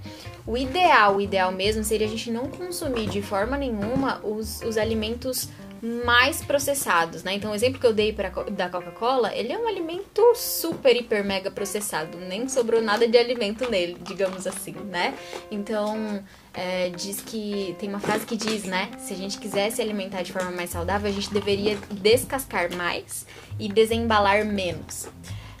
O 0.46 0.56
ideal, 0.56 1.16
o 1.16 1.20
ideal 1.20 1.52
mesmo 1.52 1.84
seria 1.84 2.06
a 2.06 2.10
gente 2.10 2.30
não 2.30 2.46
consumir 2.46 3.08
de 3.08 3.20
forma 3.20 3.56
nenhuma 3.56 4.20
os, 4.24 4.62
os 4.62 4.78
alimentos 4.78 5.48
mais 5.82 6.44
processados, 6.44 7.22
né? 7.22 7.34
Então, 7.34 7.52
o 7.52 7.54
exemplo 7.54 7.80
que 7.80 7.86
eu 7.86 7.92
dei 7.92 8.12
pra, 8.12 8.28
da 8.28 8.68
Coca-Cola, 8.68 9.34
ele 9.34 9.52
é 9.52 9.58
um 9.58 9.66
alimento 9.66 10.34
super, 10.34 10.94
hiper, 10.94 11.24
mega 11.24 11.50
processado. 11.50 12.18
Nem 12.18 12.48
sobrou 12.48 12.82
nada 12.82 13.08
de 13.08 13.16
alimento 13.16 13.68
nele, 13.70 13.96
digamos 14.02 14.46
assim, 14.46 14.72
né? 14.72 15.14
Então, 15.50 16.22
é, 16.52 16.90
diz 16.90 17.20
que... 17.20 17.74
Tem 17.78 17.88
uma 17.88 18.00
frase 18.00 18.26
que 18.26 18.36
diz, 18.36 18.64
né? 18.64 18.90
Se 18.98 19.14
a 19.14 19.16
gente 19.16 19.38
quiser 19.38 19.70
se 19.70 19.80
alimentar 19.80 20.22
de 20.22 20.32
forma 20.32 20.50
mais 20.50 20.70
saudável, 20.70 21.08
a 21.08 21.12
gente 21.12 21.32
deveria 21.32 21.78
descascar 21.90 22.74
mais 22.76 23.26
e 23.58 23.68
desembalar 23.68 24.44
menos. 24.44 25.08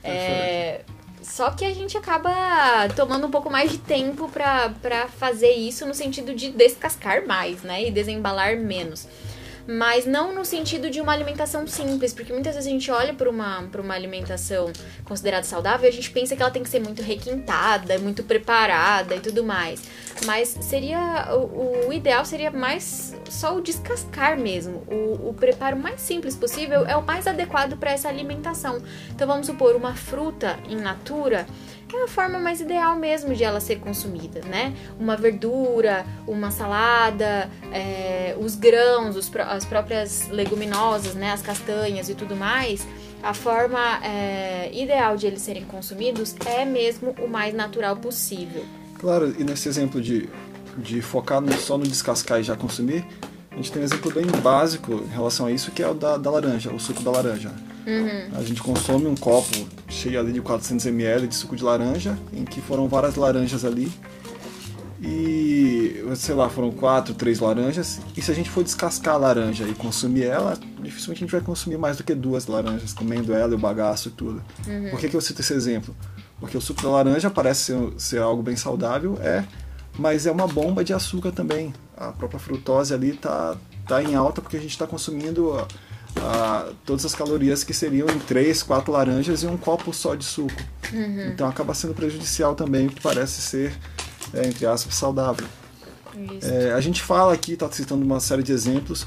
É, 0.04 0.82
só 1.22 1.50
que 1.50 1.64
a 1.64 1.74
gente 1.74 1.96
acaba 1.96 2.30
tomando 2.96 3.26
um 3.26 3.30
pouco 3.30 3.50
mais 3.50 3.70
de 3.70 3.78
tempo 3.78 4.28
pra 4.28 4.70
pra 4.82 5.06
fazer 5.08 5.52
isso 5.52 5.86
no 5.86 5.94
sentido 5.94 6.34
de 6.34 6.50
descascar 6.50 7.26
mais, 7.26 7.62
né? 7.62 7.86
E 7.86 7.90
desembalar 7.90 8.56
menos. 8.56 9.06
Mas 9.66 10.06
não 10.06 10.34
no 10.34 10.44
sentido 10.44 10.90
de 10.90 11.00
uma 11.00 11.12
alimentação 11.12 11.66
simples, 11.66 12.12
porque 12.12 12.32
muitas 12.32 12.54
vezes 12.54 12.68
a 12.68 12.70
gente 12.70 12.90
olha 12.90 13.14
para 13.14 13.28
uma, 13.28 13.60
uma 13.60 13.94
alimentação 13.94 14.72
considerada 15.04 15.44
saudável 15.44 15.86
e 15.86 15.88
a 15.88 15.92
gente 15.92 16.10
pensa 16.10 16.34
que 16.34 16.42
ela 16.42 16.50
tem 16.50 16.62
que 16.62 16.68
ser 16.68 16.80
muito 16.80 17.02
requintada, 17.02 17.98
muito 17.98 18.22
preparada 18.22 19.14
e 19.14 19.20
tudo 19.20 19.44
mais. 19.44 19.82
Mas 20.26 20.56
seria. 20.60 21.28
O, 21.34 21.88
o 21.88 21.92
ideal 21.92 22.24
seria 22.24 22.50
mais 22.50 23.14
só 23.28 23.56
o 23.56 23.60
descascar 23.60 24.38
mesmo. 24.38 24.82
O, 24.86 25.30
o 25.30 25.34
preparo 25.34 25.76
mais 25.76 26.00
simples 26.00 26.36
possível 26.36 26.84
é 26.86 26.96
o 26.96 27.02
mais 27.02 27.26
adequado 27.26 27.76
para 27.76 27.92
essa 27.92 28.08
alimentação. 28.08 28.82
Então 29.10 29.26
vamos 29.26 29.46
supor, 29.46 29.74
uma 29.76 29.94
fruta 29.94 30.58
in 30.68 30.76
natura 30.76 31.46
é 31.96 32.04
a 32.04 32.08
forma 32.08 32.38
mais 32.38 32.60
ideal 32.60 32.96
mesmo 32.96 33.34
de 33.34 33.44
ela 33.44 33.60
ser 33.60 33.80
consumida, 33.80 34.40
né? 34.46 34.74
Uma 34.98 35.16
verdura, 35.16 36.04
uma 36.26 36.50
salada, 36.50 37.50
é, 37.72 38.36
os 38.38 38.54
grãos, 38.54 39.16
os 39.16 39.30
as 39.36 39.64
próprias 39.64 40.28
leguminosas, 40.28 41.14
né? 41.14 41.32
As 41.32 41.42
castanhas 41.42 42.08
e 42.08 42.14
tudo 42.14 42.36
mais. 42.36 42.86
A 43.22 43.34
forma 43.34 44.04
é, 44.04 44.70
ideal 44.72 45.16
de 45.16 45.26
eles 45.26 45.42
serem 45.42 45.64
consumidos 45.64 46.34
é 46.46 46.64
mesmo 46.64 47.14
o 47.18 47.28
mais 47.28 47.54
natural 47.54 47.96
possível. 47.96 48.64
Claro, 48.98 49.34
e 49.38 49.44
nesse 49.44 49.68
exemplo 49.68 50.00
de, 50.00 50.28
de 50.76 51.02
focar 51.02 51.42
só 51.58 51.76
no 51.76 51.84
descascar 51.84 52.40
e 52.40 52.42
já 52.42 52.56
consumir, 52.56 53.04
a 53.50 53.56
gente 53.56 53.72
tem 53.72 53.82
um 53.82 53.84
exemplo 53.84 54.10
bem 54.12 54.26
básico 54.42 54.92
em 54.92 55.08
relação 55.08 55.46
a 55.46 55.52
isso, 55.52 55.70
que 55.70 55.82
é 55.82 55.88
o 55.88 55.94
da, 55.94 56.16
da 56.16 56.30
laranja, 56.30 56.72
o 56.72 56.78
suco 56.78 57.02
da 57.02 57.10
laranja. 57.10 57.50
A 58.36 58.42
gente 58.42 58.62
consome 58.62 59.06
um 59.06 59.14
copo 59.14 59.66
cheio 59.88 60.20
ali 60.20 60.32
de 60.32 60.40
400 60.40 60.86
ml 60.86 61.26
de 61.26 61.34
suco 61.34 61.56
de 61.56 61.64
laranja, 61.64 62.18
em 62.32 62.44
que 62.44 62.60
foram 62.60 62.88
várias 62.88 63.16
laranjas 63.16 63.64
ali. 63.64 63.90
E 65.02 66.04
sei 66.14 66.34
lá, 66.34 66.50
foram 66.50 66.70
quatro, 66.70 67.14
três 67.14 67.40
laranjas, 67.40 68.00
e 68.14 68.20
se 68.20 68.30
a 68.30 68.34
gente 68.34 68.50
for 68.50 68.62
descascar 68.62 69.14
a 69.14 69.18
laranja 69.18 69.64
e 69.66 69.74
consumir 69.74 70.24
ela, 70.24 70.58
dificilmente 70.82 71.24
a 71.24 71.26
gente 71.26 71.32
vai 71.32 71.40
consumir 71.40 71.78
mais 71.78 71.96
do 71.96 72.04
que 72.04 72.14
duas 72.14 72.46
laranjas, 72.46 72.92
comendo 72.92 73.32
ela 73.32 73.52
e 73.52 73.54
o 73.54 73.58
bagaço 73.58 74.08
e 74.08 74.10
tudo. 74.10 74.42
Uhum. 74.66 74.90
Por 74.90 75.00
que, 75.00 75.08
que 75.08 75.16
eu 75.16 75.20
cito 75.20 75.40
esse 75.40 75.54
exemplo? 75.54 75.96
Porque 76.38 76.56
o 76.56 76.60
suco 76.60 76.82
da 76.82 76.90
laranja 76.90 77.30
parece 77.30 77.72
ser, 77.72 77.92
ser 77.96 78.18
algo 78.20 78.42
bem 78.42 78.56
saudável, 78.56 79.18
é, 79.22 79.42
mas 79.98 80.26
é 80.26 80.32
uma 80.32 80.46
bomba 80.46 80.84
de 80.84 80.92
açúcar 80.92 81.32
também. 81.32 81.72
A 81.96 82.12
própria 82.12 82.38
frutose 82.38 82.92
ali 82.92 83.12
tá, 83.12 83.56
tá 83.86 84.02
em 84.02 84.14
alta 84.14 84.42
porque 84.42 84.56
a 84.58 84.60
gente 84.60 84.72
está 84.72 84.86
consumindo 84.86 85.66
todas 86.84 87.04
as 87.04 87.14
calorias 87.14 87.64
que 87.64 87.72
seriam 87.72 88.08
em 88.08 88.18
três, 88.18 88.62
quatro 88.62 88.92
laranjas 88.92 89.42
e 89.42 89.46
um 89.46 89.56
copo 89.56 89.92
só 89.92 90.14
de 90.14 90.24
suco. 90.24 90.52
Uhum. 90.92 91.28
Então 91.28 91.48
acaba 91.48 91.74
sendo 91.74 91.94
prejudicial 91.94 92.54
também, 92.54 92.86
o 92.86 92.90
que 92.90 93.00
parece 93.00 93.40
ser, 93.40 93.72
é, 94.34 94.46
entre 94.46 94.66
aspas, 94.66 94.94
saudável. 94.94 95.46
É, 96.42 96.72
a 96.72 96.80
gente 96.80 97.00
fala 97.02 97.32
aqui, 97.32 97.52
está 97.52 97.70
citando 97.70 98.04
uma 98.04 98.20
série 98.20 98.42
de 98.42 98.52
exemplos, 98.52 99.06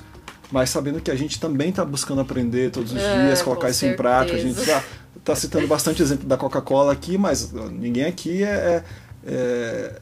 mas 0.52 0.70
sabendo 0.70 1.02
que 1.02 1.12
a 1.12 1.16
gente 1.16 1.40
também 1.40 1.70
está 1.70 1.84
buscando 1.84 2.22
aprender 2.22 2.72
todos 2.72 2.92
os 2.92 3.02
é, 3.02 3.26
dias, 3.26 3.42
colocar 3.42 3.70
isso 3.70 3.80
certeza. 3.80 3.94
em 3.94 3.98
prática. 3.98 4.38
A 4.38 4.40
gente 4.40 4.60
está 4.60 4.84
tá 5.24 5.36
citando 5.36 5.68
bastante 5.68 6.02
exemplo 6.02 6.28
da 6.28 6.38
Coca-Cola 6.38 6.94
aqui, 6.94 7.18
mas 7.18 7.52
ninguém 7.52 8.06
aqui 8.06 8.44
é, 8.44 8.84
é, 9.26 9.32
é 9.34 10.02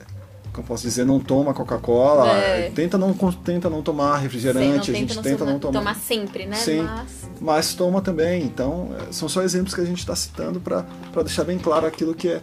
como 0.54 0.68
posso 0.68 0.84
dizer, 0.84 1.06
não 1.06 1.20
toma 1.20 1.54
Coca-Cola, 1.54 2.38
é. 2.38 2.72
tenta, 2.74 2.98
não, 2.98 3.14
tenta 3.14 3.70
não 3.70 3.82
tomar 3.82 4.18
refrigerante, 4.18 4.88
Sei, 4.88 4.96
a 4.96 4.98
gente 4.98 5.22
tenta 5.22 5.46
não 5.46 5.60
tomar. 5.60 5.80
Tomar 5.80 5.96
sempre, 5.96 6.46
né? 6.46 6.56
Sim, 6.56 6.82
mas... 6.82 7.12
mas 7.40 7.74
toma 7.74 8.02
também. 8.02 8.44
Então, 8.44 8.90
é, 9.00 9.12
são 9.12 9.30
só 9.30 9.42
exemplos 9.42 9.74
que 9.74 9.82
a 9.82 9.86
gente 9.86 10.00
está 10.00 10.16
citando 10.16 10.60
para 10.60 10.86
deixar 11.24 11.44
bem 11.44 11.58
claro 11.58 11.86
aquilo 11.86 12.14
que 12.14 12.28
é 12.28 12.42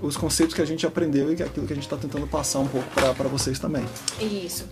os 0.00 0.16
conceitos 0.16 0.54
que 0.54 0.62
a 0.62 0.64
gente 0.64 0.86
aprendeu 0.86 1.32
e 1.32 1.42
é 1.42 1.44
aquilo 1.44 1.66
que 1.66 1.72
a 1.72 1.76
gente 1.76 1.84
está 1.84 1.96
tentando 1.96 2.26
passar 2.26 2.60
um 2.60 2.66
pouco 2.66 2.88
para 2.90 3.28
vocês 3.28 3.58
também. 3.58 3.84
Isso. 4.20 4.64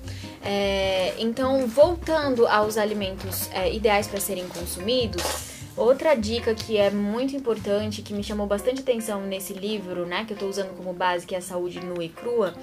É, 0.42 1.14
então, 1.18 1.66
voltando 1.66 2.46
aos 2.46 2.76
alimentos 2.76 3.49
é, 3.52 3.72
ideais 3.72 4.06
para 4.06 4.20
serem 4.20 4.46
consumidos, 4.49 5.50
outra 5.80 6.14
dica 6.14 6.54
que 6.54 6.76
é 6.76 6.90
muito 6.90 7.34
importante, 7.34 8.02
que 8.02 8.12
me 8.12 8.22
chamou 8.22 8.46
bastante 8.46 8.82
atenção 8.82 9.22
nesse 9.22 9.52
livro, 9.52 10.06
né, 10.06 10.25
que 10.25 10.32
eu 10.32 10.34
estou 10.34 10.49
usando 10.49 10.76
como 10.76 10.92
base, 10.92 11.26
que 11.26 11.34
é 11.34 11.38
a 11.38 11.42
saúde 11.42 11.80
nua 11.80 12.04
e 12.04 12.08
crua, 12.08 12.54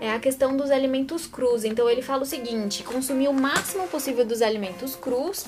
é 0.00 0.12
a 0.12 0.18
questão 0.18 0.56
dos 0.56 0.70
alimentos 0.70 1.26
crus. 1.26 1.64
Então 1.64 1.88
ele 1.88 2.02
fala 2.02 2.22
o 2.22 2.26
seguinte: 2.26 2.82
consumir 2.82 3.28
o 3.28 3.32
máximo 3.32 3.88
possível 3.88 4.26
dos 4.26 4.42
alimentos 4.42 4.94
crus 4.94 5.46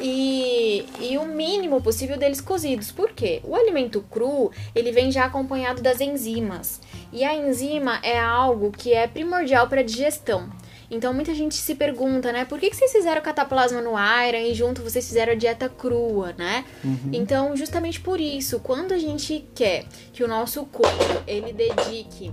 e, 0.00 0.84
e 1.00 1.16
o 1.16 1.24
mínimo 1.24 1.80
possível 1.80 2.18
deles 2.18 2.40
cozidos. 2.40 2.92
Por 2.92 3.12
quê? 3.12 3.40
O 3.44 3.54
alimento 3.54 4.04
cru 4.10 4.52
ele 4.74 4.92
vem 4.92 5.10
já 5.10 5.24
acompanhado 5.24 5.82
das 5.82 6.00
enzimas 6.00 6.80
e 7.12 7.24
a 7.24 7.34
enzima 7.34 7.98
é 8.02 8.18
algo 8.18 8.70
que 8.70 8.92
é 8.92 9.06
primordial 9.06 9.68
para 9.68 9.80
a 9.80 9.84
digestão. 9.84 10.50
Então 10.90 11.12
muita 11.12 11.34
gente 11.34 11.54
se 11.54 11.74
pergunta, 11.74 12.32
né? 12.32 12.44
Por 12.44 12.58
que, 12.58 12.70
que 12.70 12.76
vocês 12.76 12.92
fizeram 12.92 13.20
cataplasma 13.20 13.80
no 13.80 13.92
Iron 13.92 14.38
e 14.38 14.54
junto 14.54 14.82
vocês 14.82 15.06
fizeram 15.06 15.32
a 15.32 15.36
dieta 15.36 15.68
crua, 15.68 16.34
né? 16.36 16.64
Uhum. 16.82 17.10
Então, 17.12 17.56
justamente 17.56 18.00
por 18.00 18.20
isso, 18.20 18.58
quando 18.60 18.92
a 18.92 18.98
gente 18.98 19.44
quer 19.54 19.84
que 20.12 20.24
o 20.24 20.28
nosso 20.28 20.64
corpo 20.66 21.22
ele 21.26 21.52
dedique 21.52 22.32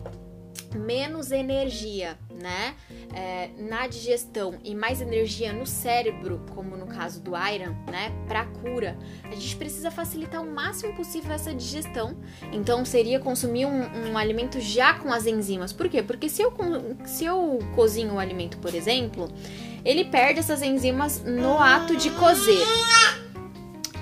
menos 0.75 1.31
energia, 1.31 2.17
né, 2.41 2.75
é, 3.13 3.49
na 3.57 3.87
digestão 3.87 4.55
e 4.63 4.75
mais 4.75 5.01
energia 5.01 5.53
no 5.53 5.65
cérebro, 5.65 6.45
como 6.53 6.75
no 6.75 6.87
caso 6.87 7.21
do 7.21 7.31
Iron, 7.31 7.75
né, 7.89 8.11
para 8.27 8.45
cura, 8.45 8.97
a 9.23 9.31
gente 9.35 9.55
precisa 9.55 9.89
facilitar 9.89 10.41
o 10.41 10.51
máximo 10.51 10.93
possível 10.93 11.31
essa 11.33 11.53
digestão. 11.53 12.17
Então 12.51 12.83
seria 12.85 13.19
consumir 13.19 13.65
um, 13.65 14.11
um 14.11 14.17
alimento 14.17 14.59
já 14.59 14.93
com 14.95 15.11
as 15.11 15.25
enzimas. 15.25 15.71
Por 15.71 15.89
quê? 15.89 16.03
Porque 16.03 16.29
se 16.29 16.41
eu, 16.41 16.53
se 17.05 17.25
eu 17.25 17.59
cozinho 17.75 18.15
o 18.15 18.19
alimento, 18.19 18.57
por 18.57 18.73
exemplo, 18.73 19.29
ele 19.83 20.05
perde 20.05 20.39
essas 20.39 20.61
enzimas 20.61 21.23
no 21.23 21.59
ato 21.59 21.95
de 21.95 22.09
cozer. 22.11 22.65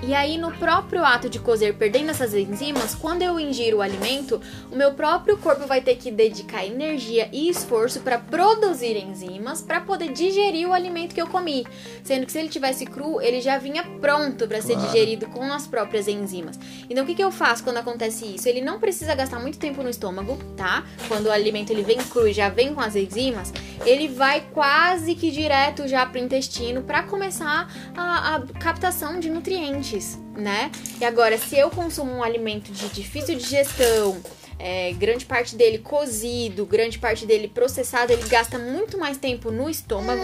E 0.06 0.12
aí, 0.12 0.36
no 0.36 0.52
próprio 0.52 1.02
ato 1.02 1.30
de 1.30 1.38
cozer, 1.38 1.74
perdendo 1.76 2.10
essas 2.10 2.34
enzimas, 2.34 2.94
quando 2.94 3.22
eu 3.22 3.40
ingiro 3.40 3.78
o 3.78 3.80
alimento, 3.80 4.38
o 4.70 4.76
meu 4.76 4.92
próprio 4.92 5.38
corpo 5.38 5.66
vai 5.66 5.80
ter 5.80 5.96
que 5.96 6.10
dedicar 6.10 6.66
energia 6.66 7.26
e 7.32 7.48
esforço 7.48 8.00
para 8.00 8.18
produzir 8.18 8.98
enzimas 8.98 9.62
para 9.62 9.80
poder 9.80 10.12
digerir 10.12 10.68
o 10.68 10.74
alimento 10.74 11.14
que 11.14 11.22
eu 11.22 11.26
comi. 11.26 11.66
Sendo 12.02 12.26
que 12.26 12.32
se 12.32 12.38
ele 12.38 12.50
tivesse 12.50 12.84
cru, 12.84 13.18
ele 13.18 13.40
já 13.40 13.56
vinha 13.56 13.82
pronto 13.98 14.46
para 14.46 14.60
ser 14.60 14.76
digerido 14.76 15.26
com 15.28 15.50
as 15.50 15.66
próprias 15.66 16.06
enzimas. 16.06 16.60
Então, 16.90 17.04
o 17.04 17.06
que, 17.06 17.14
que 17.14 17.24
eu 17.24 17.30
faço 17.30 17.64
quando 17.64 17.78
acontece 17.78 18.26
isso? 18.26 18.46
Ele 18.46 18.60
não 18.60 18.78
precisa 18.78 19.14
gastar 19.14 19.40
muito 19.40 19.58
tempo 19.58 19.82
no 19.82 19.88
estômago, 19.88 20.36
tá? 20.54 20.84
Quando 21.08 21.26
o 21.26 21.30
alimento 21.30 21.70
ele 21.70 21.82
vem 21.82 21.96
cru 21.96 22.28
e 22.28 22.32
já 22.34 22.50
vem 22.50 22.74
com 22.74 22.80
as 22.82 22.94
enzimas, 22.94 23.54
ele 23.86 24.08
vai 24.08 24.42
quase 24.52 25.14
que 25.14 25.30
direto 25.30 25.88
já 25.88 26.04
para 26.04 26.20
o 26.20 26.24
intestino 26.24 26.82
para 26.82 27.04
começar 27.04 27.72
a, 27.96 28.36
a 28.36 28.40
captação 28.60 29.18
de 29.18 29.30
nutrientes 29.30 29.93
né? 30.36 30.70
E 31.00 31.04
agora, 31.04 31.38
se 31.38 31.56
eu 31.56 31.70
consumo 31.70 32.12
um 32.12 32.22
alimento 32.22 32.72
de 32.72 32.88
difícil 32.88 33.36
digestão, 33.36 34.20
é, 34.64 34.94
grande 34.94 35.26
parte 35.26 35.54
dele 35.54 35.76
cozido, 35.76 36.64
grande 36.64 36.98
parte 36.98 37.26
dele 37.26 37.48
processado, 37.48 38.14
ele 38.14 38.26
gasta 38.26 38.58
muito 38.58 38.96
mais 38.96 39.18
tempo 39.18 39.50
no 39.50 39.68
estômago, 39.68 40.22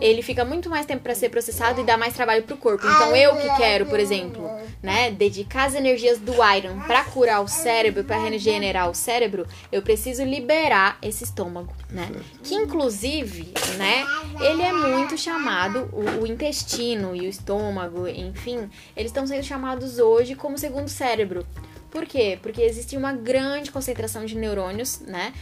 ele 0.00 0.22
fica 0.22 0.42
muito 0.42 0.70
mais 0.70 0.86
tempo 0.86 1.02
para 1.02 1.14
ser 1.14 1.28
processado 1.28 1.78
e 1.82 1.84
dá 1.84 1.98
mais 1.98 2.14
trabalho 2.14 2.44
pro 2.44 2.56
corpo. 2.56 2.86
Então 2.86 3.14
eu 3.14 3.36
que 3.36 3.56
quero, 3.58 3.84
por 3.84 4.00
exemplo, 4.00 4.50
né, 4.82 5.10
dedicar 5.10 5.66
as 5.66 5.74
energias 5.74 6.18
do 6.18 6.32
iron 6.32 6.80
para 6.86 7.04
curar 7.04 7.42
o 7.42 7.46
cérebro, 7.46 8.04
para 8.04 8.16
regenerar 8.16 8.88
o 8.88 8.94
cérebro, 8.94 9.46
eu 9.70 9.82
preciso 9.82 10.24
liberar 10.24 10.96
esse 11.02 11.24
estômago, 11.24 11.74
né? 11.90 12.10
Que 12.42 12.54
inclusive, 12.54 13.52
né, 13.76 14.02
ele 14.40 14.62
é 14.62 14.72
muito 14.72 15.18
chamado 15.18 15.90
o, 15.92 16.22
o 16.22 16.26
intestino 16.26 17.14
e 17.14 17.20
o 17.20 17.28
estômago, 17.28 18.08
enfim, 18.08 18.70
eles 18.96 19.10
estão 19.10 19.26
sendo 19.26 19.42
chamados 19.42 19.98
hoje 19.98 20.34
como 20.34 20.56
segundo 20.56 20.88
cérebro. 20.88 21.46
Por 21.90 22.04
quê? 22.04 22.38
Porque 22.42 22.60
existe 22.60 22.96
uma 22.96 23.12
grande 23.12 23.70
concentração 23.70 24.24
de 24.24 24.36
neurônios, 24.36 25.00
né? 25.00 25.32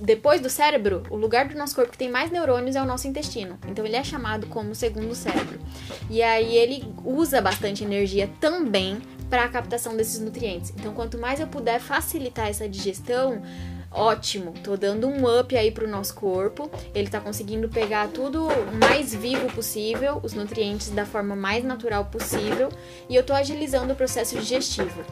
Depois 0.00 0.40
do 0.40 0.50
cérebro, 0.50 1.02
o 1.08 1.16
lugar 1.16 1.48
do 1.48 1.56
nosso 1.56 1.74
corpo 1.74 1.92
que 1.92 1.98
tem 1.98 2.10
mais 2.10 2.30
neurônios 2.30 2.76
é 2.76 2.82
o 2.82 2.84
nosso 2.84 3.08
intestino. 3.08 3.58
Então 3.66 3.84
ele 3.86 3.96
é 3.96 4.04
chamado 4.04 4.46
como 4.46 4.74
segundo 4.74 5.14
cérebro. 5.14 5.58
E 6.10 6.22
aí 6.22 6.56
ele 6.56 6.92
usa 7.04 7.40
bastante 7.40 7.82
energia 7.82 8.30
também 8.40 9.00
para 9.30 9.44
a 9.44 9.48
captação 9.48 9.96
desses 9.96 10.20
nutrientes. 10.20 10.70
Então 10.76 10.92
quanto 10.92 11.16
mais 11.16 11.40
eu 11.40 11.46
puder 11.46 11.80
facilitar 11.80 12.48
essa 12.48 12.68
digestão, 12.68 13.40
ótimo, 13.90 14.54
tô 14.62 14.76
dando 14.76 15.08
um 15.08 15.40
up 15.40 15.56
aí 15.56 15.70
pro 15.70 15.88
nosso 15.88 16.14
corpo. 16.14 16.70
Ele 16.94 17.08
tá 17.08 17.20
conseguindo 17.20 17.68
pegar 17.68 18.08
tudo 18.08 18.48
mais 18.78 19.14
vivo 19.14 19.46
possível, 19.52 20.20
os 20.22 20.32
nutrientes 20.32 20.90
da 20.90 21.04
forma 21.04 21.34
mais 21.34 21.64
natural 21.64 22.04
possível, 22.04 22.68
e 23.08 23.16
eu 23.16 23.22
tô 23.22 23.32
agilizando 23.32 23.92
o 23.92 23.96
processo 23.96 24.38
digestivo, 24.38 25.02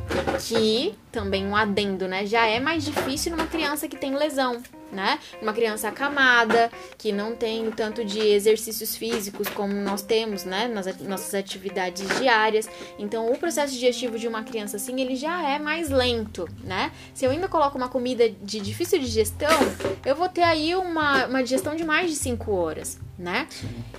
que 0.46 0.94
também 1.10 1.46
um 1.46 1.56
adendo, 1.56 2.06
né? 2.06 2.26
Já 2.26 2.46
é 2.46 2.60
mais 2.60 2.84
difícil 2.84 3.32
numa 3.32 3.46
criança 3.46 3.88
que 3.88 3.96
tem 3.96 4.14
lesão 4.14 4.62
né? 4.92 5.18
Uma 5.40 5.52
criança 5.52 5.88
acamada, 5.88 6.70
que 6.96 7.12
não 7.12 7.34
tem 7.34 7.70
tanto 7.70 8.04
de 8.04 8.18
exercícios 8.18 8.96
físicos 8.96 9.48
como 9.48 9.72
nós 9.72 10.02
temos, 10.02 10.44
né? 10.44 10.68
Nas 10.68 11.00
nossas 11.00 11.34
atividades 11.34 12.06
diárias. 12.18 12.68
Então, 12.98 13.30
o 13.30 13.38
processo 13.38 13.72
digestivo 13.72 14.18
de 14.18 14.26
uma 14.26 14.42
criança 14.42 14.76
assim, 14.76 15.00
ele 15.00 15.16
já 15.16 15.48
é 15.48 15.58
mais 15.58 15.90
lento, 15.90 16.48
né? 16.62 16.92
Se 17.14 17.24
eu 17.24 17.30
ainda 17.30 17.48
coloco 17.48 17.76
uma 17.76 17.88
comida 17.88 18.28
de 18.28 18.60
difícil 18.60 18.98
digestão, 18.98 19.58
eu 20.04 20.16
vou 20.16 20.28
ter 20.28 20.42
aí 20.42 20.74
uma, 20.74 21.26
uma 21.26 21.42
digestão 21.42 21.74
de 21.74 21.84
mais 21.84 22.10
de 22.10 22.16
5 22.16 22.50
horas, 22.52 22.98
né? 23.18 23.46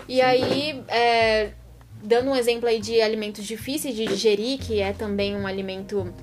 E 0.07 0.21
aí, 0.21 0.83
é, 0.87 1.51
dando 2.01 2.29
um 2.29 2.35
exemplo 2.35 2.67
aí 2.67 2.79
de 2.79 3.01
alimentos 3.01 3.45
difíceis 3.45 3.95
de 3.95 4.05
digerir, 4.05 4.59
que 4.59 4.79
é 4.81 4.93
também 4.93 5.35
um 5.35 5.45
alimento 5.45 6.13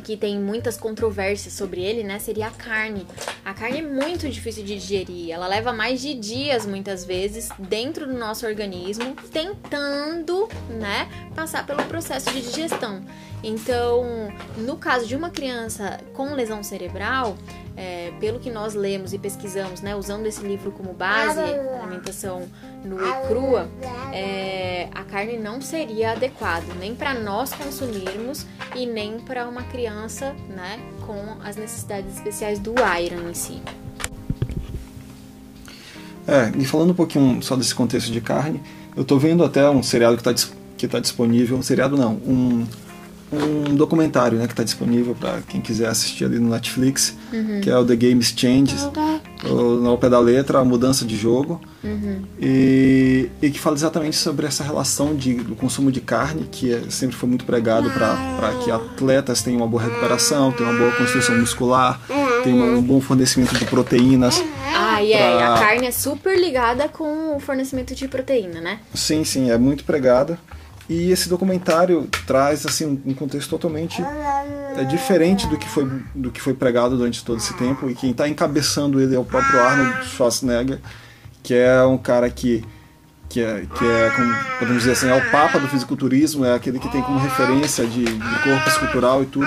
que 0.00 0.16
tem 0.16 0.38
muitas 0.38 0.76
controvérsias 0.76 1.54
sobre 1.54 1.82
ele, 1.82 2.02
né, 2.02 2.18
seria 2.18 2.48
a 2.48 2.50
carne. 2.50 3.06
A 3.44 3.54
carne 3.54 3.78
é 3.78 3.82
muito 3.82 4.28
difícil 4.28 4.64
de 4.64 4.78
digerir, 4.78 5.30
ela 5.30 5.46
leva 5.46 5.72
mais 5.72 6.00
de 6.00 6.14
dias 6.14 6.66
muitas 6.66 7.04
vezes 7.04 7.48
dentro 7.58 8.06
do 8.06 8.14
nosso 8.14 8.46
organismo, 8.46 9.14
tentando, 9.32 10.48
né, 10.68 11.08
passar 11.34 11.66
pelo 11.66 11.82
processo 11.84 12.30
de 12.32 12.40
digestão. 12.40 13.02
Então, 13.42 14.04
no 14.58 14.76
caso 14.76 15.06
de 15.06 15.16
uma 15.16 15.30
criança 15.30 15.98
com 16.12 16.34
lesão 16.34 16.62
cerebral, 16.62 17.36
é, 17.76 18.12
pelo 18.20 18.38
que 18.38 18.50
nós 18.50 18.74
lemos 18.74 19.14
e 19.14 19.18
pesquisamos, 19.18 19.80
né, 19.80 19.96
usando 19.96 20.26
esse 20.26 20.42
livro 20.42 20.70
como 20.70 20.92
base, 20.92 21.40
alimentação 21.40 22.46
nua 22.84 23.08
e 23.08 23.28
crua, 23.28 23.68
é, 24.12 24.88
a 24.94 25.02
carne 25.04 25.38
não 25.38 25.60
seria 25.60 26.12
adequada 26.12 26.66
nem 26.78 26.94
para 26.94 27.14
nós 27.14 27.52
consumirmos 27.54 28.46
e 28.74 28.84
nem 28.84 29.18
para 29.20 29.48
uma 29.48 29.62
criança, 29.62 30.34
né, 30.48 30.78
com 31.06 31.38
as 31.42 31.56
necessidades 31.56 32.16
especiais 32.16 32.58
do 32.58 32.74
iron 33.02 33.30
em 33.30 33.34
si. 33.34 33.62
É, 36.28 36.52
e 36.58 36.64
falando 36.66 36.90
um 36.90 36.94
pouquinho 36.94 37.42
só 37.42 37.56
desse 37.56 37.74
contexto 37.74 38.12
de 38.12 38.20
carne, 38.20 38.62
eu 38.94 39.02
estou 39.02 39.18
vendo 39.18 39.42
até 39.42 39.68
um 39.70 39.82
seriado 39.82 40.16
que 40.16 40.28
está 40.28 40.50
que 40.76 40.88
tá 40.88 40.98
disponível, 40.98 41.58
um 41.58 41.62
seriado 41.62 41.94
não, 41.94 42.14
um 42.14 42.66
um 43.32 43.74
documentário 43.74 44.38
né, 44.38 44.46
que 44.46 44.52
está 44.52 44.64
disponível 44.64 45.14
para 45.14 45.40
quem 45.48 45.60
quiser 45.60 45.88
assistir 45.88 46.24
ali 46.24 46.38
no 46.38 46.50
Netflix, 46.50 47.16
uhum. 47.32 47.60
que 47.60 47.70
é 47.70 47.76
o 47.76 47.84
The 47.84 47.94
Games 47.94 48.34
Changes, 48.36 48.88
no 49.44 49.96
pé 49.98 50.08
da 50.08 50.18
letra, 50.18 50.58
a 50.58 50.64
mudança 50.64 51.04
de 51.04 51.16
jogo, 51.16 51.60
uhum. 51.82 52.22
e, 52.40 53.30
e, 53.40 53.50
que 53.50 53.58
fala 53.58 53.76
exatamente 53.76 54.16
sobre 54.16 54.46
essa 54.46 54.64
relação 54.64 55.14
de, 55.14 55.34
do 55.34 55.54
consumo 55.54 55.92
de 55.92 56.00
carne, 56.00 56.48
que 56.50 56.72
é, 56.72 56.82
sempre 56.90 57.16
foi 57.16 57.28
muito 57.28 57.44
pregado 57.44 57.88
para 57.90 58.52
que 58.64 58.70
atletas 58.70 59.42
tenham 59.42 59.58
uma 59.60 59.68
boa 59.68 59.82
recuperação, 59.82 60.50
tenham 60.52 60.72
uma 60.72 60.78
boa 60.78 60.92
construção 60.92 61.38
muscular, 61.38 62.00
tenham 62.42 62.78
um 62.78 62.82
bom 62.82 63.00
fornecimento 63.00 63.54
de 63.54 63.64
proteínas. 63.64 64.42
Ah, 64.74 65.02
e 65.02 65.12
é, 65.12 65.36
pra... 65.36 65.54
a 65.54 65.58
carne 65.58 65.86
é 65.86 65.90
super 65.90 66.38
ligada 66.38 66.88
com 66.88 67.36
o 67.36 67.40
fornecimento 67.40 67.94
de 67.94 68.08
proteína, 68.08 68.60
né? 68.60 68.80
Sim, 68.92 69.24
sim, 69.24 69.50
é 69.50 69.56
muito 69.56 69.84
pregada. 69.84 70.38
E 70.90 71.12
esse 71.12 71.28
documentário 71.28 72.08
traz 72.26 72.66
assim 72.66 73.00
um 73.06 73.14
contexto 73.14 73.48
totalmente 73.48 74.02
é, 74.02 74.82
diferente 74.82 75.46
do 75.46 75.56
que 75.56 75.68
foi 75.68 75.88
do 76.12 76.32
que 76.32 76.40
foi 76.40 76.52
pregado 76.52 76.96
durante 76.96 77.24
todo 77.24 77.38
esse 77.38 77.54
tempo 77.54 77.88
e 77.88 77.94
quem 77.94 78.10
está 78.10 78.28
encabeçando 78.28 79.00
ele 79.00 79.14
é 79.14 79.18
o 79.18 79.24
próprio 79.24 79.60
Arnold 79.60 80.04
Schwarzenegger, 80.04 80.80
que 81.44 81.54
é 81.54 81.80
um 81.84 81.96
cara 81.96 82.28
que 82.28 82.64
que 83.28 83.40
é, 83.40 83.68
que 83.72 83.86
é 83.86 84.10
como 84.10 84.34
podemos 84.58 84.82
dizer 84.82 84.92
assim, 84.92 85.06
é 85.06 85.14
o 85.14 85.30
papa 85.30 85.60
do 85.60 85.68
fisiculturismo, 85.68 86.44
é 86.44 86.54
aquele 86.54 86.80
que 86.80 86.88
tem 86.88 87.00
como 87.02 87.20
referência 87.20 87.86
de, 87.86 88.02
de 88.02 88.38
corpo 88.42 88.68
escultural 88.68 89.22
e 89.22 89.26
tudo. 89.26 89.46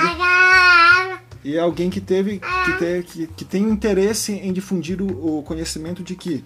E 1.43 1.57
é 1.57 1.59
alguém 1.59 1.89
que 1.89 1.99
teve 1.99 2.39
que, 2.39 2.73
ter, 2.79 3.03
que, 3.03 3.27
que 3.27 3.43
tem 3.43 3.63
interesse 3.63 4.31
em 4.31 4.53
difundir 4.53 5.01
o, 5.01 5.39
o 5.39 5.43
conhecimento 5.43 6.01
de 6.01 6.15
que 6.15 6.41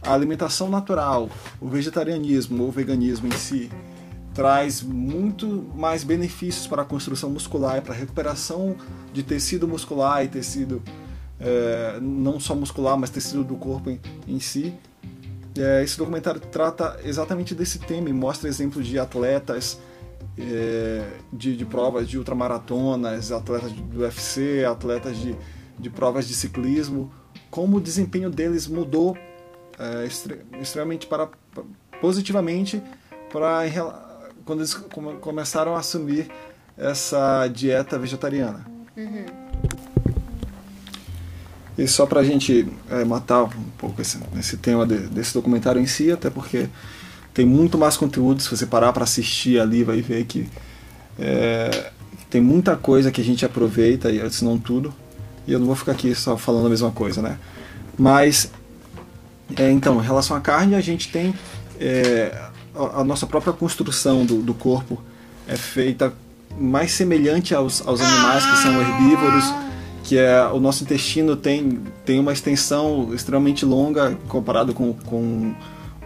a 0.00 0.14
alimentação 0.14 0.68
natural, 0.68 1.28
o 1.60 1.68
vegetarianismo 1.68 2.62
ou 2.62 2.68
o 2.68 2.72
veganismo 2.72 3.26
em 3.26 3.36
si, 3.36 3.68
traz 4.34 4.82
muito 4.82 5.46
mais 5.74 6.04
benefícios 6.04 6.66
para 6.66 6.82
a 6.82 6.84
construção 6.84 7.30
muscular 7.30 7.78
e 7.78 7.80
para 7.80 7.94
a 7.94 7.96
recuperação 7.96 8.76
de 9.12 9.22
tecido 9.22 9.66
muscular 9.66 10.24
e 10.24 10.28
tecido 10.28 10.82
é, 11.40 11.98
não 12.00 12.38
só 12.38 12.54
muscular, 12.54 12.96
mas 12.96 13.10
tecido 13.10 13.42
do 13.42 13.56
corpo 13.56 13.90
em, 13.90 14.00
em 14.28 14.38
si. 14.38 14.74
É, 15.58 15.82
esse 15.82 15.98
documentário 15.98 16.40
trata 16.40 17.00
exatamente 17.02 17.54
desse 17.54 17.78
tema 17.78 18.08
e 18.08 18.12
mostra 18.12 18.48
exemplos 18.48 18.86
de 18.86 18.98
atletas 18.98 19.80
é, 20.38 21.04
de, 21.32 21.56
de, 21.56 21.64
provas 21.64 22.08
de 22.08 22.16
ultramaratonas, 22.18 23.32
atletas 23.32 23.72
do 23.72 24.00
UFC, 24.00 24.64
atletas 24.64 25.16
de, 25.16 25.34
de 25.78 25.90
provas 25.90 26.28
de 26.28 26.34
ciclismo, 26.34 27.12
como 27.50 27.78
o 27.78 27.80
desempenho 27.80 28.30
deles 28.30 28.68
mudou 28.68 29.16
é, 29.78 30.06
extremamente 30.60 31.06
para, 31.06 31.28
positivamente 32.00 32.80
para 33.32 33.64
quando 34.50 34.62
eles 34.62 34.74
começaram 35.20 35.76
a 35.76 35.78
assumir 35.78 36.28
essa 36.76 37.46
dieta 37.46 37.96
vegetariana. 37.96 38.66
Uhum. 38.96 39.26
E 41.78 41.86
só 41.86 42.04
para 42.04 42.18
a 42.18 42.24
gente 42.24 42.66
é, 42.90 43.04
matar 43.04 43.44
um 43.44 43.70
pouco 43.78 44.02
esse, 44.02 44.18
esse 44.36 44.56
tema 44.56 44.84
de, 44.84 44.96
desse 45.06 45.32
documentário 45.34 45.80
em 45.80 45.86
si, 45.86 46.10
até 46.10 46.28
porque 46.28 46.68
tem 47.32 47.46
muito 47.46 47.78
mais 47.78 47.96
conteúdo, 47.96 48.42
se 48.42 48.50
você 48.50 48.66
parar 48.66 48.92
para 48.92 49.04
assistir 49.04 49.60
ali, 49.60 49.84
vai 49.84 50.00
ver 50.00 50.24
que 50.24 50.50
é, 51.16 51.92
tem 52.28 52.40
muita 52.40 52.74
coisa 52.74 53.12
que 53.12 53.20
a 53.20 53.24
gente 53.24 53.44
aproveita, 53.44 54.08
se 54.30 54.44
não 54.44 54.58
tudo, 54.58 54.92
e 55.46 55.52
eu 55.52 55.60
não 55.60 55.66
vou 55.66 55.76
ficar 55.76 55.92
aqui 55.92 56.12
só 56.12 56.36
falando 56.36 56.66
a 56.66 56.70
mesma 56.70 56.90
coisa, 56.90 57.22
né? 57.22 57.38
Mas, 57.96 58.50
é, 59.56 59.70
então, 59.70 60.00
em 60.00 60.04
relação 60.04 60.36
à 60.36 60.40
carne, 60.40 60.74
a 60.74 60.80
gente 60.80 61.12
tem 61.12 61.32
é, 61.78 62.50
a 62.74 63.04
nossa 63.04 63.26
própria 63.26 63.52
construção 63.52 64.24
do, 64.24 64.42
do 64.42 64.54
corpo 64.54 65.02
é 65.46 65.56
feita 65.56 66.12
mais 66.58 66.92
semelhante 66.92 67.54
aos, 67.54 67.86
aos 67.86 68.00
animais 68.00 68.44
que 68.44 68.56
são 68.58 68.80
herbívoros, 68.80 69.44
que 70.04 70.18
é 70.18 70.44
o 70.46 70.58
nosso 70.60 70.84
intestino 70.84 71.36
tem, 71.36 71.80
tem 72.04 72.18
uma 72.18 72.32
extensão 72.32 73.14
extremamente 73.14 73.64
longa 73.64 74.16
comparado 74.28 74.74
com, 74.74 74.92
com 74.92 75.54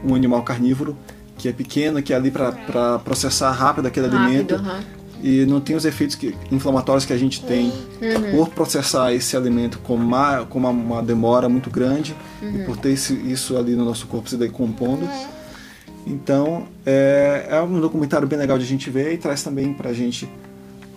um 0.04 0.14
animal 0.14 0.42
carnívoro, 0.42 0.96
que 1.38 1.48
é 1.48 1.52
pequeno, 1.52 2.02
que 2.02 2.12
é 2.12 2.16
ali 2.16 2.30
para 2.30 2.98
processar 3.00 3.50
rápido 3.52 3.86
aquele 3.86 4.06
rápido, 4.06 4.24
alimento. 4.24 4.54
Uhum. 4.56 5.04
E 5.22 5.46
não 5.46 5.58
tem 5.58 5.74
os 5.74 5.86
efeitos 5.86 6.16
que, 6.16 6.34
inflamatórios 6.52 7.06
que 7.06 7.12
a 7.12 7.16
gente 7.16 7.42
tem 7.42 7.72
uhum. 8.02 8.30
por 8.32 8.48
processar 8.50 9.14
esse 9.14 9.34
alimento 9.34 9.78
com 9.78 9.94
uma, 9.94 10.44
com 10.44 10.58
uma, 10.58 10.68
uma 10.68 11.02
demora 11.02 11.48
muito 11.48 11.70
grande 11.70 12.14
uhum. 12.42 12.56
e 12.56 12.64
por 12.64 12.76
ter 12.76 12.90
esse, 12.90 13.14
isso 13.14 13.56
ali 13.56 13.74
no 13.74 13.86
nosso 13.86 14.06
corpo 14.06 14.28
se 14.28 14.36
decompondo. 14.36 15.08
Então, 16.06 16.66
é, 16.84 17.46
é 17.50 17.60
um 17.62 17.80
documentário 17.80 18.28
bem 18.28 18.38
legal 18.38 18.58
de 18.58 18.64
a 18.64 18.66
gente 18.66 18.90
ver 18.90 19.14
e 19.14 19.18
traz 19.18 19.42
também 19.42 19.72
para 19.72 19.90
a 19.90 19.92
gente 19.94 20.28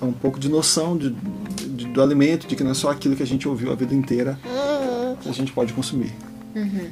um 0.02 0.12
pouco 0.12 0.40
de 0.40 0.50
noção 0.50 0.98
de, 0.98 1.10
de, 1.12 1.86
do 1.88 2.02
alimento, 2.02 2.48
de 2.48 2.56
que 2.56 2.64
não 2.64 2.72
é 2.72 2.74
só 2.74 2.92
aquilo 2.92 3.16
que 3.16 3.24
a 3.24 3.28
gente 3.28 3.48
ouviu 3.48 3.72
a 3.72 3.76
vida 3.76 3.96
inteira 3.96 4.38
que 5.22 5.30
a 5.30 5.34
gente 5.34 5.52
pode 5.52 5.74
consumir. 5.74 6.14
Uhum. 6.56 6.90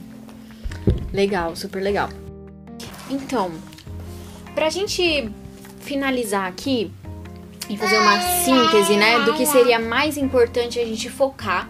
Legal, 1.13 1.55
super 1.55 1.81
legal. 1.81 2.09
Então, 3.09 3.51
para 4.53 4.67
a 4.67 4.69
gente 4.69 5.29
finalizar 5.79 6.47
aqui 6.47 6.91
e 7.69 7.77
fazer 7.77 7.97
uma 7.97 8.19
síntese, 8.43 8.95
né, 8.95 9.19
do 9.23 9.33
que 9.33 9.45
seria 9.45 9.79
mais 9.79 10.17
importante 10.17 10.79
a 10.79 10.85
gente 10.85 11.09
focar 11.09 11.69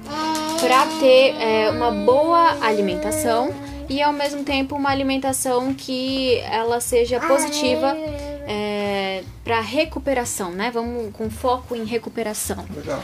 para 0.60 0.86
ter 0.99 1.36
é, 1.39 1.69
uma 1.69 1.91
boa 1.91 2.58
alimentação 2.62 3.53
e 3.89 4.02
ao 4.02 4.13
mesmo 4.13 4.43
tempo 4.43 4.76
uma 4.76 4.89
alimentação 4.89 5.74
que 5.74 6.38
ela 6.39 6.80
seja 6.80 7.19
positiva 7.19 7.95
é, 8.48 9.24
para 9.43 9.60
recuperação, 9.60 10.52
né? 10.52 10.71
Vamos 10.71 11.12
com 11.13 11.30
foco 11.30 11.76
em 11.76 11.84
recuperação. 11.84 12.65
Legal. 12.76 13.02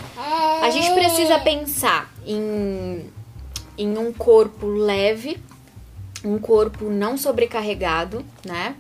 A 0.62 0.70
gente 0.70 0.92
precisa 0.94 1.40
pensar 1.40 2.12
em, 2.26 3.06
em 3.78 3.98
um 3.98 4.14
corpo 4.14 4.68
leve, 4.68 5.38
um 6.24 6.38
corpo 6.38 6.86
não 6.86 7.18
sobrecarregado, 7.18 8.24
né? 8.46 8.76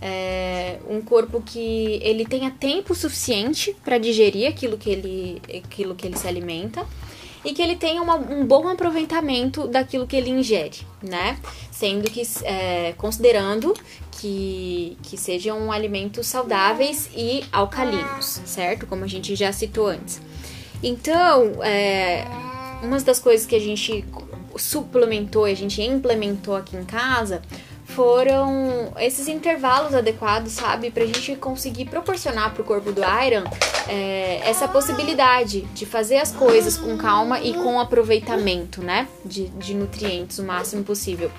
É, 0.00 0.78
um 0.88 1.00
corpo 1.00 1.40
que 1.40 1.98
ele 2.02 2.26
tenha 2.26 2.50
tempo 2.50 2.94
suficiente 2.94 3.74
para 3.82 3.96
digerir 3.96 4.46
aquilo 4.46 4.76
que 4.76 4.90
ele, 4.90 5.42
aquilo 5.64 5.94
que 5.94 6.06
ele 6.06 6.18
se 6.18 6.28
alimenta 6.28 6.86
e 7.46 7.54
que 7.54 7.62
ele 7.62 7.76
tenha 7.76 8.02
uma, 8.02 8.16
um 8.16 8.44
bom 8.44 8.68
aproveitamento 8.68 9.68
daquilo 9.68 10.04
que 10.04 10.16
ele 10.16 10.30
ingere, 10.30 10.78
né? 11.00 11.38
Sendo 11.70 12.10
que, 12.10 12.20
é, 12.42 12.92
considerando 12.98 13.72
que, 14.10 14.98
que 15.02 15.16
sejam 15.16 15.70
alimentos 15.70 16.26
saudáveis 16.26 17.08
e 17.14 17.44
alcalinos, 17.52 18.40
certo? 18.44 18.84
Como 18.86 19.04
a 19.04 19.06
gente 19.06 19.36
já 19.36 19.52
citou 19.52 19.86
antes. 19.86 20.20
Então, 20.82 21.62
é, 21.62 22.24
uma 22.82 22.98
das 23.00 23.20
coisas 23.20 23.46
que 23.46 23.54
a 23.54 23.60
gente 23.60 24.04
suplementou, 24.56 25.44
a 25.44 25.54
gente 25.54 25.80
implementou 25.80 26.56
aqui 26.56 26.76
em 26.76 26.84
casa 26.84 27.42
foram 27.96 28.92
esses 28.98 29.26
intervalos 29.26 29.94
adequados, 29.94 30.52
sabe? 30.52 30.90
Pra 30.90 31.06
gente 31.06 31.34
conseguir 31.36 31.86
proporcionar 31.86 32.52
pro 32.52 32.62
corpo 32.62 32.92
do 32.92 33.00
Iron 33.00 33.44
é, 33.88 34.42
essa 34.44 34.68
possibilidade 34.68 35.62
de 35.72 35.86
fazer 35.86 36.18
as 36.18 36.30
coisas 36.30 36.76
com 36.76 36.98
calma 36.98 37.40
e 37.40 37.54
com 37.54 37.80
aproveitamento, 37.80 38.82
né? 38.82 39.08
De, 39.24 39.48
de 39.48 39.72
nutrientes 39.72 40.38
o 40.38 40.44
máximo 40.44 40.84
possível. 40.84 41.32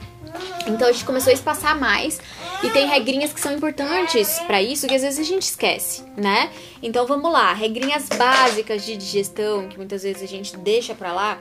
Então 0.68 0.88
a 0.88 0.92
gente 0.92 1.06
começou 1.06 1.30
a 1.30 1.34
espaçar 1.34 1.80
mais 1.80 2.20
e 2.64 2.70
tem 2.72 2.88
regrinhas 2.88 3.32
que 3.32 3.40
são 3.40 3.54
importantes 3.54 4.40
para 4.48 4.62
isso 4.62 4.88
que 4.88 4.96
às 4.96 5.04
vezes 5.04 5.20
a 5.20 5.24
gente 5.24 5.44
esquece, 5.44 6.04
né? 6.18 6.50
Então 6.82 7.06
vamos 7.06 7.32
lá, 7.32 7.54
regrinhas 7.54 8.10
básicas 8.10 8.84
de 8.84 8.98
digestão 8.98 9.68
que 9.68 9.78
muitas 9.78 10.02
vezes 10.02 10.24
a 10.24 10.28
gente 10.28 10.58
deixa 10.58 10.96
para 10.96 11.14
lá 11.14 11.38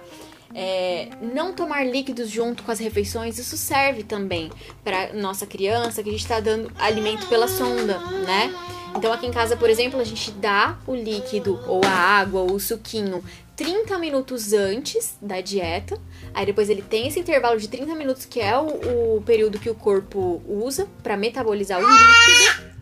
é, 0.55 1.09
não 1.21 1.53
tomar 1.53 1.85
líquidos 1.85 2.31
junto 2.31 2.63
com 2.63 2.71
as 2.71 2.79
refeições, 2.79 3.39
isso 3.39 3.57
serve 3.57 4.03
também 4.03 4.51
para 4.83 5.13
nossa 5.13 5.47
criança, 5.47 6.03
que 6.03 6.09
a 6.09 6.13
gente 6.13 6.23
está 6.23 6.41
dando 6.41 6.71
alimento 6.79 7.27
pela 7.27 7.49
sonda, 7.49 7.99
né? 8.27 8.55
Então 8.97 9.13
aqui 9.13 9.27
em 9.27 9.31
casa, 9.31 9.57
por 9.57 9.69
exemplo, 9.69 10.01
a 10.01 10.05
gente 10.05 10.31
dá 10.31 10.79
o 10.87 10.95
líquido 10.95 11.61
ou 11.67 11.85
a 11.85 11.91
água 11.91 12.41
ou 12.41 12.55
o 12.55 12.61
suquinho 12.61 13.23
30 13.55 13.99
minutos 13.99 14.53
antes 14.53 15.19
da 15.21 15.41
dieta. 15.41 16.01
Aí 16.33 16.47
depois 16.47 16.71
ele 16.71 16.83
tem 16.83 17.09
esse 17.09 17.19
intervalo 17.19 17.59
de 17.59 17.69
30 17.69 17.95
minutos 17.95 18.25
que 18.25 18.41
é 18.41 18.57
o, 18.59 19.17
o 19.17 19.23
período 19.23 19.59
que 19.59 19.69
o 19.69 19.75
corpo 19.75 20.43
usa 20.47 20.89
para 21.03 21.17
metabolizar 21.17 21.79
o 21.79 21.87
líquido. 21.87 22.77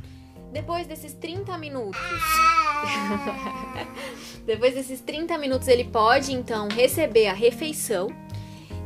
Depois 0.53 0.87
desses 0.87 1.13
30 1.15 1.59
minutos. 1.59 2.01
depois 4.47 4.75
desses 4.75 5.01
30 5.01 5.39
minutos, 5.39 5.69
ele 5.69 5.85
pode 5.85 6.33
então 6.33 6.69
receber 6.69 7.29
a 7.29 7.33
refeição. 7.33 8.09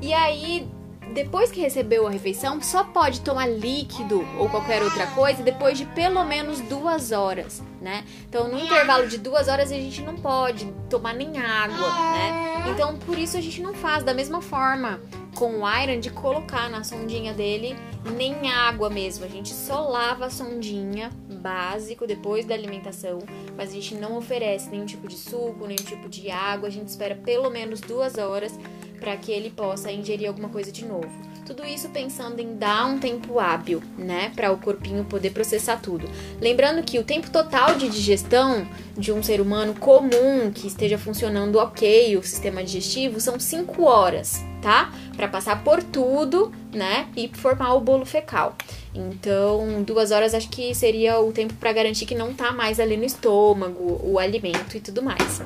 E 0.01 0.13
aí, 0.13 0.69
depois 1.13 1.51
que 1.51 1.61
recebeu 1.61 2.07
a 2.07 2.11
refeição, 2.11 2.61
só 2.63 2.85
pode 2.85 3.21
tomar 3.23 3.47
líquido 3.47 4.25
ou 4.39 4.49
qualquer 4.49 4.83
outra 4.83 5.07
coisa 5.09 5.43
depois 5.43 5.77
de 5.77 5.85
pelo 5.87 6.23
menos 6.25 6.61
duas 6.61 7.11
horas, 7.11 7.63
né? 7.81 8.05
Então, 8.29 8.49
no 8.49 8.59
intervalo 8.59 9.09
de 9.09 9.19
duas 9.19 9.49
horas, 9.49 9.73
a 9.73 9.75
gente 9.75 10.03
não 10.03 10.17
pode 10.17 10.73
tomar 10.89 11.15
nem 11.15 11.39
água, 11.39 11.89
né? 12.13 12.71
Então, 12.71 12.97
por 12.99 13.19
isso 13.19 13.37
a 13.37 13.41
gente 13.41 13.61
não 13.61 13.75
faz 13.75 14.05
da 14.05 14.15
mesma 14.15 14.41
forma 14.41 15.01
com 15.35 15.61
o 15.61 15.81
iron 15.83 16.01
de 16.01 16.11
colocar 16.11 16.69
na 16.69 16.83
sondinha 16.83 17.33
dele 17.33 17.77
nem 18.17 18.51
água 18.51 18.91
mesmo. 18.91 19.25
A 19.25 19.29
gente 19.29 19.53
só 19.53 19.89
lava 19.89 20.27
a 20.27 20.31
sondinha 20.31 21.11
básico 21.41 22.07
depois 22.07 22.45
da 22.45 22.55
alimentação, 22.55 23.19
mas 23.57 23.71
a 23.71 23.73
gente 23.73 23.95
não 23.95 24.17
oferece 24.17 24.69
nenhum 24.71 24.87
tipo 24.87 25.07
de 25.07 25.17
suco, 25.17 25.67
nenhum 25.67 25.85
tipo 25.85 26.09
de 26.09 26.31
água. 26.31 26.69
A 26.69 26.73
gente 26.73 26.89
espera 26.89 27.15
pelo 27.15 27.51
menos 27.51 27.81
duas 27.81 28.19
horas 28.19 28.59
para 28.99 29.17
que 29.17 29.31
ele 29.31 29.51
possa 29.51 29.93
ingerir 29.93 30.29
alguma 30.29 30.49
coisa 30.49 30.73
de 30.73 30.85
novo. 30.85 31.28
Tudo 31.49 31.65
isso 31.65 31.89
pensando 31.89 32.41
em 32.41 32.57
dar 32.57 32.85
um 32.85 32.99
tempo 32.99 33.41
hábil, 33.41 33.83
né, 33.97 34.31
para 34.37 34.53
o 34.53 34.59
corpinho 34.59 35.03
poder 35.05 35.31
processar 35.31 35.81
tudo. 35.81 36.07
Lembrando 36.39 36.83
que 36.83 36.99
o 36.99 37.03
tempo 37.03 37.31
total 37.31 37.75
de 37.77 37.89
digestão 37.89 38.69
de 38.95 39.11
um 39.11 39.23
ser 39.23 39.41
humano 39.41 39.73
comum 39.73 40.53
que 40.55 40.67
esteja 40.67 40.99
funcionando 40.99 41.57
ok 41.57 42.19
o 42.19 42.23
sistema 42.23 42.63
digestivo 42.63 43.19
são 43.19 43.41
5 43.41 43.83
horas, 43.83 44.45
tá? 44.61 44.93
Para 45.17 45.27
passar 45.27 45.65
por 45.65 45.83
tudo, 45.83 46.53
né, 46.71 47.09
e 47.17 47.29
formar 47.29 47.73
o 47.73 47.81
bolo 47.81 48.05
fecal. 48.05 48.55
Então, 48.95 49.83
duas 49.83 50.11
horas 50.11 50.35
acho 50.35 50.51
que 50.51 50.75
seria 50.75 51.19
o 51.19 51.33
tempo 51.33 51.55
para 51.55 51.73
garantir 51.73 52.05
que 52.05 52.15
não 52.15 52.35
tá 52.35 52.53
mais 52.53 52.79
ali 52.79 52.99
no 52.99 53.07
estômago, 53.07 53.99
o 54.05 54.19
alimento 54.19 54.77
e 54.77 54.81
tudo 54.81 55.03
mais. 55.03 55.41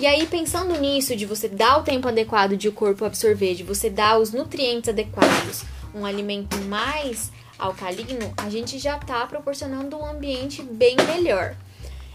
E 0.00 0.06
aí, 0.06 0.26
pensando 0.26 0.80
nisso, 0.80 1.14
de 1.14 1.26
você 1.26 1.46
dar 1.46 1.78
o 1.78 1.82
tempo 1.82 2.08
adequado 2.08 2.56
de 2.56 2.68
o 2.68 2.72
corpo 2.72 3.04
absorver, 3.04 3.54
de 3.54 3.62
você 3.62 3.90
dar 3.90 4.18
os 4.18 4.32
nutrientes 4.32 4.88
adequados, 4.88 5.62
um 5.94 6.06
alimento 6.06 6.56
mais 6.70 7.30
alcalino, 7.58 8.32
a 8.38 8.48
gente 8.48 8.78
já 8.78 8.96
está 8.96 9.26
proporcionando 9.26 9.98
um 9.98 10.06
ambiente 10.06 10.62
bem 10.62 10.96
melhor. 11.06 11.54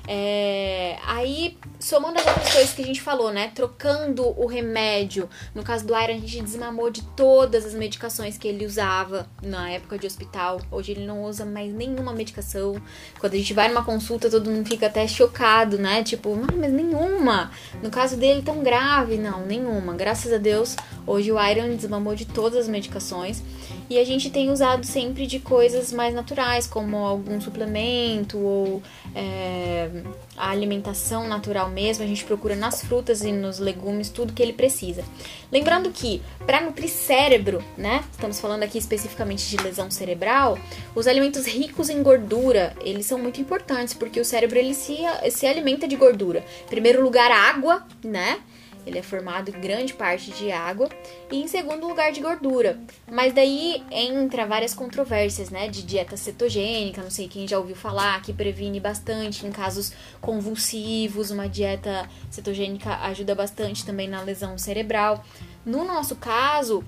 É, 0.08 0.98
aí, 1.06 1.58
somando 1.80 2.20
as 2.20 2.26
outras 2.26 2.54
coisas 2.54 2.74
que 2.74 2.82
a 2.82 2.86
gente 2.86 3.02
falou, 3.02 3.32
né? 3.32 3.52
Trocando 3.54 4.24
o 4.40 4.46
remédio. 4.46 5.28
No 5.54 5.64
caso 5.64 5.86
do 5.86 5.94
Iron, 5.98 6.14
a 6.14 6.20
gente 6.20 6.42
desmamou 6.42 6.90
de 6.90 7.02
todas 7.02 7.66
as 7.66 7.74
medicações 7.74 8.38
que 8.38 8.48
ele 8.48 8.66
usava 8.66 9.28
na 9.42 9.70
época 9.72 9.98
de 9.98 10.06
hospital. 10.06 10.62
Hoje 10.72 10.92
ele 10.92 11.06
não 11.06 11.24
usa 11.24 11.46
mais 11.46 11.74
nenhuma 11.74 12.14
medicação. 12.14 12.80
Quando 13.20 13.34
a 13.34 13.38
gente 13.38 13.54
vai 13.54 13.68
numa 13.68 13.84
consulta, 13.84 14.30
todo 14.30 14.50
mundo 14.50 14.68
fica 14.68 14.88
até 14.88 15.08
chocado, 15.08 15.78
né? 15.78 16.04
Tipo, 16.04 16.36
mas 16.36 16.72
nenhuma. 16.72 17.52
No 17.82 17.90
caso 17.90 18.16
dele, 18.16 18.42
tão 18.42 18.62
grave. 18.62 19.18
Não, 19.18 19.46
nenhuma. 19.46 19.94
Graças 19.94 20.32
a 20.32 20.38
Deus, 20.38 20.76
hoje 21.06 21.32
o 21.32 21.44
Iron 21.48 21.76
desmamou 21.76 22.16
de 22.16 22.26
todas 22.26 22.60
as 22.60 22.68
medicações. 22.68 23.42
E 23.90 24.00
a 24.00 24.04
gente 24.04 24.30
tem 24.30 24.50
usado 24.50 24.86
sempre 24.86 25.28
de 25.28 25.40
coisas 25.40 25.92
mais 25.92 26.14
naturais, 26.14 26.66
como 26.66 26.98
algum 26.98 27.40
suplemento 27.40 28.38
ou 28.38 28.82
é, 29.14 29.90
a 30.36 30.50
alimentação 30.50 31.28
natural 31.28 31.70
mesmo. 31.70 32.04
A 32.04 32.08
gente 32.08 32.26
procura 32.26 32.56
nas 32.56 32.82
frutas 32.82 33.22
e 33.22 33.32
nos 33.32 33.60
legumes 33.60 34.10
tudo 34.10 34.34
que 34.34 34.42
ele 34.42 34.54
precisa. 34.54 35.04
Lembrando 35.52 35.92
que 35.92 36.22
para 36.46 36.62
nutrir 36.62 36.90
cérebro, 36.90 37.64
né? 37.78 38.04
Estamos 38.12 38.40
falando 38.40 38.64
aqui 38.64 38.78
especificamente 38.78 39.48
de 39.48 39.58
lesão 39.58 39.92
cerebral. 39.92 40.58
Os 40.96 41.08
alimentos 41.08 41.46
ricos 41.46 41.90
em 41.90 42.02
gordura 42.02 42.76
eles 42.82 43.06
são 43.06 43.20
muito 43.20 43.40
importantes 43.40 43.94
porque 43.94 44.20
o 44.20 44.26
cérebro 44.26 44.58
ele 44.58 44.74
se, 44.74 44.98
se 45.30 45.46
alimenta 45.46 45.88
de 45.88 45.96
gordura. 45.96 46.44
Em 46.66 46.70
primeiro 46.70 47.04
lugar, 47.04 47.32
água, 47.32 47.86
né? 48.04 48.40
Ele 48.86 49.00
é 49.00 49.02
formado 49.02 49.50
em 49.50 49.60
grande 49.60 49.94
parte 49.94 50.32
de 50.32 50.52
água 50.52 50.90
e 51.32 51.42
em 51.42 51.48
segundo 51.48 51.88
lugar 51.88 52.12
de 52.12 52.22
gordura. 52.22 52.80
Mas 53.12 53.34
daí 53.34 53.84
entra 53.92 54.46
várias 54.46 54.74
controvérsias, 54.74 55.50
né, 55.50 55.68
de 55.68 55.84
dieta 55.84 56.16
cetogênica, 56.16 57.02
não 57.02 57.10
sei 57.10 57.28
quem 57.28 57.48
já 57.48 57.58
ouviu 57.58 57.76
falar, 57.76 58.22
que 58.22 58.34
previne 58.34 58.80
bastante 58.80 59.46
em 59.46 59.52
casos 59.52 59.92
convulsivos, 60.22 61.32
uma 61.32 61.48
dieta 61.48 62.10
cetogênica 62.30 62.96
ajuda 63.04 63.34
bastante 63.34 63.86
também 63.86 64.08
na 64.08 64.22
lesão 64.22 64.58
cerebral. 64.58 65.24
No 65.66 65.84
nosso 65.84 66.16
caso, 66.16 66.84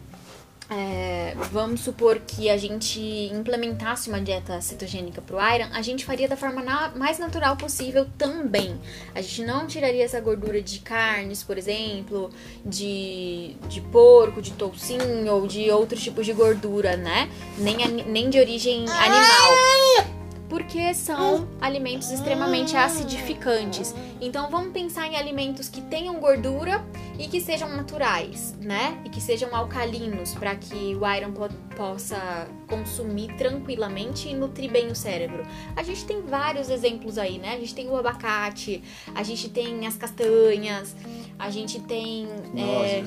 é, 0.70 1.34
vamos 1.52 1.82
supor 1.82 2.20
que 2.20 2.50
a 2.50 2.58
gente 2.58 3.00
implementasse 3.32 4.10
uma 4.10 4.20
dieta 4.20 4.60
cetogênica 4.60 5.22
para 5.22 5.36
o 5.36 5.56
Iron, 5.56 5.70
a 5.74 5.82
gente 5.82 6.04
faria 6.04 6.28
da 6.28 6.36
forma 6.36 6.62
na, 6.62 6.90
mais 6.96 7.20
natural 7.20 7.56
possível 7.56 8.06
também. 8.18 8.78
A 9.16 9.22
gente 9.22 9.46
não 9.46 9.66
tiraria 9.66 10.04
essa 10.04 10.20
gordura 10.20 10.62
de 10.62 10.80
carnes, 10.80 11.42
por 11.42 11.58
exemplo, 11.58 12.30
de, 12.66 13.56
de 13.70 13.80
porco, 13.80 14.42
de 14.42 14.52
toucinho 14.52 15.32
ou 15.32 15.48
de 15.48 15.72
outros 15.72 16.04
tipos 16.04 16.26
de 16.26 16.34
gordura, 16.34 16.98
né? 16.98 17.30
Nem, 17.58 17.78
nem 18.04 18.30
de 18.30 18.40
origem 18.40 18.86
animal 18.90 20.17
porque 20.50 20.94
são 20.94 21.48
alimentos 21.60 22.12
extremamente 22.12 22.76
acidificantes. 22.76 23.94
Então 24.22 24.50
vamos 24.50 24.72
pensar 24.72 25.08
em 25.08 25.16
alimentos 25.16 25.70
que 25.70 25.82
tenham 25.82 26.20
gordura 26.20 26.86
e 27.20 27.28
que 27.28 27.42
sejam 27.42 27.70
naturais, 27.70 28.56
né? 28.60 29.00
E 29.06 29.10
que 29.10 29.22
sejam 29.22 29.56
alcalinos 29.56 30.34
para 30.34 30.56
que 30.56 30.96
o 30.96 31.16
iron 31.16 31.32
po 31.32 31.50
possa 31.76 32.48
consumir 32.68 33.36
tranquilamente 33.38 34.30
e 34.30 34.34
nutrir 34.34 34.72
bem 34.72 34.88
o 34.88 34.96
cérebro. 34.96 35.46
A 35.76 35.84
gente 35.84 36.06
tem 36.06 36.22
vários 36.24 36.70
exemplos 36.70 37.18
aí, 37.20 37.38
né? 37.38 37.54
A 37.54 37.60
gente 37.60 37.76
tem 37.76 37.88
o 37.88 37.96
abacate, 37.96 38.84
a 39.14 39.22
gente 39.22 39.50
tem 39.50 39.86
as 39.86 39.96
castanhas, 39.96 40.96
a 41.38 41.52
gente 41.52 41.80
tem 41.80 42.28
é, 42.56 43.04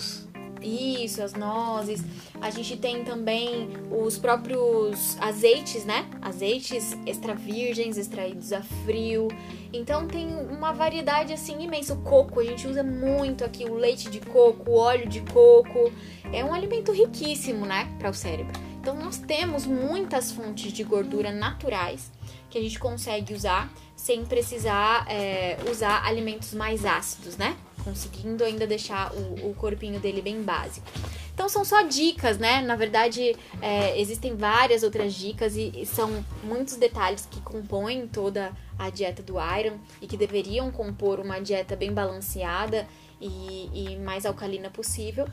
isso, 0.63 1.23
as 1.23 1.35
nozes. 1.35 2.03
A 2.41 2.51
gente 2.51 2.77
tem 2.77 3.05
também 3.05 3.69
os 3.91 4.19
próprios 4.19 5.17
azeites, 5.21 5.85
né? 5.85 6.09
Azeites 6.21 6.97
extra 7.07 7.35
virgens, 7.35 7.97
extraídos 7.97 8.53
a 8.53 8.63
frio. 8.63 9.29
Então 9.73 10.07
tem 10.07 10.29
uma 10.51 10.73
variedade 10.73 11.33
assim 11.33 11.63
imensa. 11.63 11.95
O 11.95 12.03
coco, 12.03 12.41
a 12.41 12.45
gente 12.45 12.67
usa 12.67 12.83
muito 12.83 13.45
aqui 13.45 13.65
o 13.65 13.75
leite 13.75 14.11
de 14.11 14.21
coco, 14.21 14.71
o 14.71 14.77
óleo 14.77 15.09
de 15.09 15.21
coco. 15.21 15.93
É 16.33 16.45
um 16.45 16.53
alimento 16.53 16.93
riquíssimo, 16.93 17.67
né, 17.67 17.89
para 17.99 18.11
o 18.11 18.15
cérebro. 18.15 18.53
Então 18.81 18.95
nós 18.97 19.19
temos 19.19 19.67
muitas 19.67 20.33
fontes 20.33 20.73
de 20.73 20.83
gordura 20.83 21.31
naturais 21.31 22.11
que 22.49 22.59
a 22.59 22.61
gente 22.61 22.79
consegue 22.79 23.35
usar 23.35 23.71
sem 23.95 24.25
precisar 24.25 25.07
é, 25.09 25.59
usar 25.71 26.05
alimentos 26.05 26.55
mais 26.55 26.85
ácidos, 26.85 27.37
né? 27.37 27.57
Conseguindo 27.85 28.45
ainda 28.45 28.67
deixar 28.67 29.13
o, 29.13 29.51
o 29.51 29.55
corpinho 29.55 30.01
dele 30.01 30.23
bem 30.23 30.43
básico. 30.43 30.87
Então 31.35 31.49
são 31.49 31.65
só 31.65 31.83
dicas, 31.83 32.37
né? 32.39 32.61
Na 32.61 32.77
verdade, 32.77 33.35
é, 33.63 33.99
existem 33.99 34.37
várias 34.37 34.83
outras 34.83 35.15
dicas 35.15 35.57
e, 35.57 35.73
e, 35.75 35.87
são 35.87 36.25
muitos 36.45 36.77
detalhes 36.77 37.27
que 37.31 37.41
compõem 37.41 38.07
toda 38.07 38.53
a 38.79 38.91
dieta 38.91 39.23
do 39.23 39.35
Iron 39.59 39.79
e 40.03 40.07
que 40.07 40.17
deveriam 40.17 40.71
compor 40.71 41.19
uma 41.19 41.41
dieta 41.41 41.75
bem 41.75 41.93
balanceada 41.93 42.87
e, 43.21 43.71
e 43.73 43.97
mais 43.97 44.27
alcalina 44.27 44.71
possível. 44.71 45.27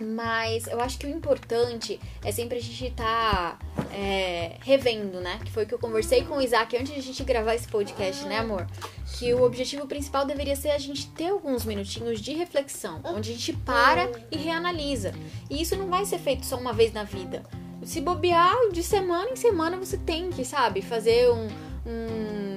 Mas 0.00 0.66
eu 0.68 0.80
acho 0.80 0.98
que 0.98 1.06
o 1.06 1.10
importante 1.10 2.00
é 2.24 2.30
sempre 2.30 2.58
a 2.58 2.60
gente 2.60 2.86
estar 2.86 3.58
tá, 3.58 3.84
é, 3.92 4.56
revendo, 4.60 5.20
né? 5.20 5.40
Que 5.44 5.50
foi 5.50 5.64
o 5.64 5.66
que 5.66 5.74
eu 5.74 5.78
conversei 5.78 6.22
com 6.22 6.36
o 6.36 6.40
Isaac 6.40 6.76
antes 6.76 6.92
de 6.92 7.00
a 7.00 7.02
gente 7.02 7.24
gravar 7.24 7.54
esse 7.54 7.66
podcast, 7.66 8.24
né, 8.26 8.38
amor? 8.38 8.66
Que 9.18 9.34
o 9.34 9.42
objetivo 9.42 9.86
principal 9.86 10.24
deveria 10.24 10.54
ser 10.54 10.70
a 10.70 10.78
gente 10.78 11.08
ter 11.08 11.30
alguns 11.30 11.64
minutinhos 11.64 12.20
de 12.20 12.32
reflexão, 12.32 13.00
onde 13.04 13.30
a 13.30 13.34
gente 13.34 13.52
para 13.52 14.08
e 14.30 14.36
reanalisa. 14.36 15.12
E 15.50 15.60
isso 15.60 15.74
não 15.74 15.88
vai 15.88 16.04
ser 16.04 16.18
feito 16.18 16.46
só 16.46 16.56
uma 16.56 16.72
vez 16.72 16.92
na 16.92 17.02
vida. 17.02 17.42
Se 17.82 18.00
bobear, 18.00 18.54
de 18.72 18.82
semana 18.82 19.30
em 19.30 19.36
semana 19.36 19.76
você 19.76 19.96
tem 19.96 20.30
que, 20.30 20.44
sabe, 20.44 20.82
fazer 20.82 21.30
um, 21.30 21.48
um 21.86 22.47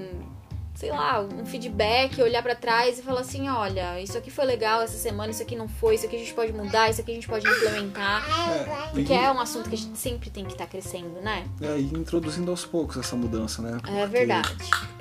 sei 0.82 0.90
lá, 0.90 1.22
um 1.22 1.46
feedback, 1.46 2.20
olhar 2.24 2.42
para 2.42 2.56
trás 2.56 2.98
e 2.98 3.04
falar 3.04 3.22
assim, 3.22 3.48
olha, 3.48 4.02
isso 4.02 4.18
aqui 4.18 4.32
foi 4.32 4.46
legal 4.46 4.82
essa 4.82 4.98
semana, 4.98 5.30
isso 5.30 5.44
aqui 5.44 5.56
não 5.56 5.68
foi, 5.68 5.94
isso 5.94 6.08
aqui 6.08 6.16
a 6.16 6.20
gente 6.20 6.34
pode 6.34 6.52
mudar, 6.52 6.90
isso 6.90 7.00
aqui 7.02 7.12
a 7.12 7.14
gente 7.14 7.28
pode 7.28 7.48
implementar. 7.48 8.26
É, 8.50 8.90
porque 8.90 9.14
e... 9.14 9.16
é 9.16 9.32
um 9.32 9.40
assunto 9.40 9.70
que 9.70 9.76
a 9.76 9.78
gente 9.78 9.96
sempre 9.96 10.32
tem 10.32 10.44
que 10.44 10.54
estar 10.54 10.66
tá 10.66 10.72
crescendo, 10.72 11.22
né? 11.22 11.48
É, 11.62 11.78
e 11.78 11.84
introduzindo 11.84 12.50
aos 12.50 12.66
poucos 12.66 12.98
essa 12.98 13.16
mudança, 13.16 13.62
né? 13.62 13.78
Porque 13.80 13.92
é 13.92 14.08
verdade. 14.08 14.56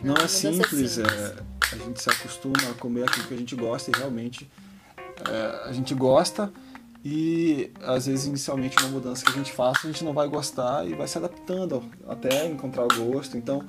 Não, 0.05 0.15
é, 0.17 0.29
simples, 0.29 0.69
simples. 0.69 0.99
É, 0.99 1.37
a 1.73 1.77
gente 1.77 2.03
se 2.03 2.11
acostuma 2.11 2.59
a 2.71 2.75
comer 2.75 3.05
aquilo 3.05 3.27
que 3.27 3.35
a 3.35 3.39
gente 3.39 3.57
gosta 3.57 3.91
e 3.91 3.99
realmente 3.99 4.51
é, 5.31 5.63
a 5.67 5.73
gente 5.73 5.95
gosta 5.95 6.53
e 7.03 7.71
às 7.83 8.05
vezes 8.05 8.27
inicialmente 8.27 8.77
uma 8.81 8.89
mudança 8.89 9.25
que 9.25 9.31
a 9.31 9.35
gente 9.35 9.51
faça 9.51 9.89
a 9.89 9.91
gente 9.91 10.05
não 10.05 10.13
vai 10.13 10.29
gostar 10.29 10.87
e 10.87 10.93
vai 10.93 11.09
se 11.09 11.17
adaptando 11.17 11.83
até 12.07 12.47
encontrar 12.47 12.85
o 12.85 13.13
gosto. 13.13 13.39
Então 13.39 13.65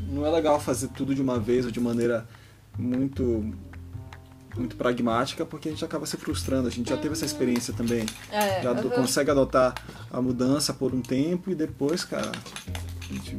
não 0.00 0.26
é 0.26 0.30
legal 0.30 0.60
fazer 0.60 0.88
tudo 0.88 1.14
de 1.14 1.22
uma 1.22 1.38
vez 1.38 1.64
ou 1.64 1.70
de 1.70 1.80
maneira 1.80 2.26
muito 2.78 3.52
muito 4.56 4.76
pragmática 4.76 5.44
porque 5.44 5.68
a 5.68 5.72
gente 5.72 5.84
acaba 5.84 6.06
se 6.06 6.16
frustrando. 6.16 6.68
A 6.68 6.70
gente 6.70 6.88
já 6.88 6.96
teve 6.96 7.14
essa 7.14 7.24
experiência 7.24 7.74
também. 7.74 8.06
É, 8.30 8.62
já 8.62 8.72
uhum. 8.72 8.90
consegue 8.90 9.30
adotar 9.30 9.74
a 10.10 10.22
mudança 10.22 10.72
por 10.72 10.94
um 10.94 11.02
tempo 11.02 11.50
e 11.50 11.54
depois, 11.54 12.04
cara, 12.04 12.30
a 12.30 13.12
gente 13.12 13.36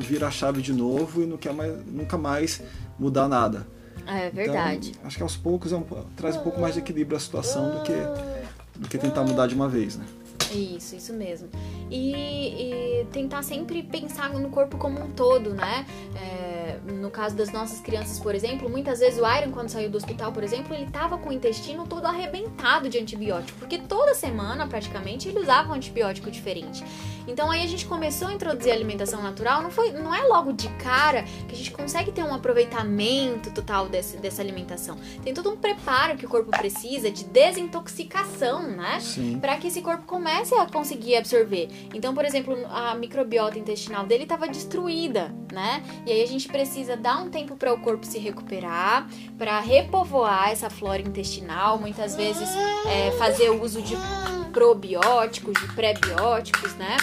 vira 0.00 0.26
a 0.26 0.30
chave 0.30 0.60
de 0.60 0.72
novo 0.72 1.22
e 1.22 1.26
não 1.26 1.36
quer 1.36 1.52
mais, 1.52 1.72
nunca 1.86 2.18
mais 2.18 2.62
mudar 2.98 3.28
nada. 3.28 3.66
É 4.06 4.30
verdade. 4.30 4.90
Então, 4.90 5.06
acho 5.06 5.16
que 5.16 5.22
aos 5.22 5.36
poucos 5.36 5.72
é 5.72 5.76
um, 5.76 5.84
traz 6.16 6.36
um 6.36 6.40
pouco 6.40 6.60
mais 6.60 6.74
de 6.74 6.80
equilíbrio 6.80 7.16
à 7.16 7.20
situação 7.20 7.70
do 7.70 7.82
que, 7.82 7.92
do 8.78 8.88
que 8.88 8.96
tentar 8.96 9.22
mudar 9.22 9.46
de 9.46 9.54
uma 9.54 9.68
vez, 9.68 9.96
né? 9.96 10.04
Isso, 10.52 10.96
isso 10.96 11.12
mesmo. 11.12 11.48
E, 11.90 12.12
e, 12.12 13.06
tentar 13.12 13.42
sempre 13.42 13.82
pensar 13.82 14.30
no 14.30 14.50
corpo 14.50 14.76
como 14.76 15.00
um 15.00 15.10
todo, 15.10 15.54
né? 15.54 15.86
É, 16.16 16.78
no 16.92 17.10
caso 17.10 17.34
das 17.34 17.50
nossas 17.52 17.80
crianças, 17.80 18.18
por 18.18 18.34
exemplo, 18.34 18.68
muitas 18.68 19.00
vezes 19.00 19.18
o 19.20 19.26
Iron, 19.26 19.50
quando 19.52 19.68
saiu 19.68 19.90
do 19.90 19.96
hospital, 19.96 20.32
por 20.32 20.42
exemplo, 20.42 20.74
ele 20.74 20.86
tava 20.90 21.18
com 21.18 21.30
o 21.30 21.32
intestino 21.32 21.86
todo 21.86 22.06
arrebentado 22.06 22.88
de 22.88 22.98
antibiótico, 22.98 23.58
porque 23.58 23.78
toda 23.78 24.14
semana, 24.14 24.66
praticamente, 24.66 25.28
ele 25.28 25.40
usava 25.40 25.70
um 25.70 25.74
antibiótico 25.74 26.30
diferente. 26.30 26.84
Então 27.26 27.50
aí 27.50 27.62
a 27.62 27.66
gente 27.66 27.84
começou 27.86 28.28
a 28.28 28.32
introduzir 28.32 28.72
a 28.72 28.74
alimentação 28.74 29.22
natural, 29.22 29.62
não 29.62 29.70
foi, 29.70 29.92
não 29.92 30.14
é 30.14 30.22
logo 30.22 30.52
de 30.52 30.68
cara 30.76 31.24
que 31.46 31.54
a 31.54 31.56
gente 31.56 31.70
consegue 31.70 32.10
ter 32.10 32.22
um 32.22 32.34
aproveitamento 32.34 33.50
total 33.50 33.88
desse, 33.88 34.16
dessa 34.16 34.40
alimentação. 34.40 34.96
Tem 35.22 35.34
todo 35.34 35.50
um 35.50 35.56
preparo 35.56 36.16
que 36.16 36.24
o 36.24 36.28
corpo 36.28 36.50
precisa 36.50 37.10
de 37.10 37.24
desintoxicação, 37.24 38.62
né? 38.62 38.98
Para 39.40 39.56
que 39.56 39.68
esse 39.68 39.82
corpo 39.82 40.04
comece 40.06 40.37
a 40.60 40.66
conseguir 40.66 41.16
absorver. 41.16 41.68
Então, 41.94 42.14
por 42.14 42.24
exemplo, 42.24 42.56
a 42.70 42.94
microbiota 42.94 43.58
intestinal 43.58 44.06
dele 44.06 44.24
estava 44.24 44.48
destruída, 44.48 45.34
né? 45.52 45.82
E 46.06 46.12
aí 46.12 46.22
a 46.22 46.26
gente 46.26 46.48
precisa 46.48 46.96
dar 46.96 47.18
um 47.18 47.30
tempo 47.30 47.56
para 47.56 47.72
o 47.72 47.80
corpo 47.80 48.04
se 48.04 48.18
recuperar, 48.18 49.08
para 49.36 49.60
repovoar 49.60 50.50
essa 50.50 50.70
flora 50.70 51.00
intestinal, 51.00 51.78
muitas 51.78 52.14
vezes 52.16 52.48
é, 52.86 53.10
fazer 53.12 53.50
o 53.50 53.62
uso 53.62 53.82
de 53.82 53.96
probióticos, 54.52 55.54
de 55.60 55.72
pré-bióticos, 55.74 56.74
né? 56.74 56.96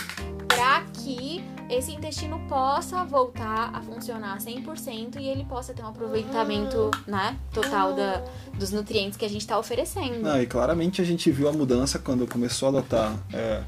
Para 0.47 0.81
que 0.93 1.43
esse 1.69 1.91
intestino 1.91 2.39
possa 2.47 3.03
voltar 3.03 3.71
a 3.73 3.81
funcionar 3.81 4.37
100% 4.37 5.19
e 5.19 5.27
ele 5.27 5.45
possa 5.45 5.73
ter 5.73 5.83
um 5.83 5.87
aproveitamento 5.87 6.91
né, 7.07 7.37
total 7.53 7.93
da, 7.93 8.23
dos 8.57 8.71
nutrientes 8.71 9.17
que 9.17 9.25
a 9.25 9.29
gente 9.29 9.41
está 9.41 9.57
oferecendo. 9.57 10.21
Não, 10.21 10.41
e 10.41 10.45
claramente 10.45 11.01
a 11.01 11.05
gente 11.05 11.31
viu 11.31 11.49
a 11.49 11.53
mudança 11.53 11.97
quando 11.97 12.27
começou 12.27 12.67
a 12.67 12.79
adotar 12.79 13.15
é, 13.33 13.63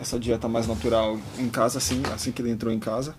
essa 0.00 0.18
dieta 0.18 0.48
mais 0.48 0.66
natural 0.66 1.18
em 1.38 1.48
casa, 1.48 1.78
assim, 1.78 2.02
assim 2.12 2.32
que 2.32 2.42
ele 2.42 2.50
entrou 2.50 2.72
em 2.72 2.78
casa. 2.78 3.14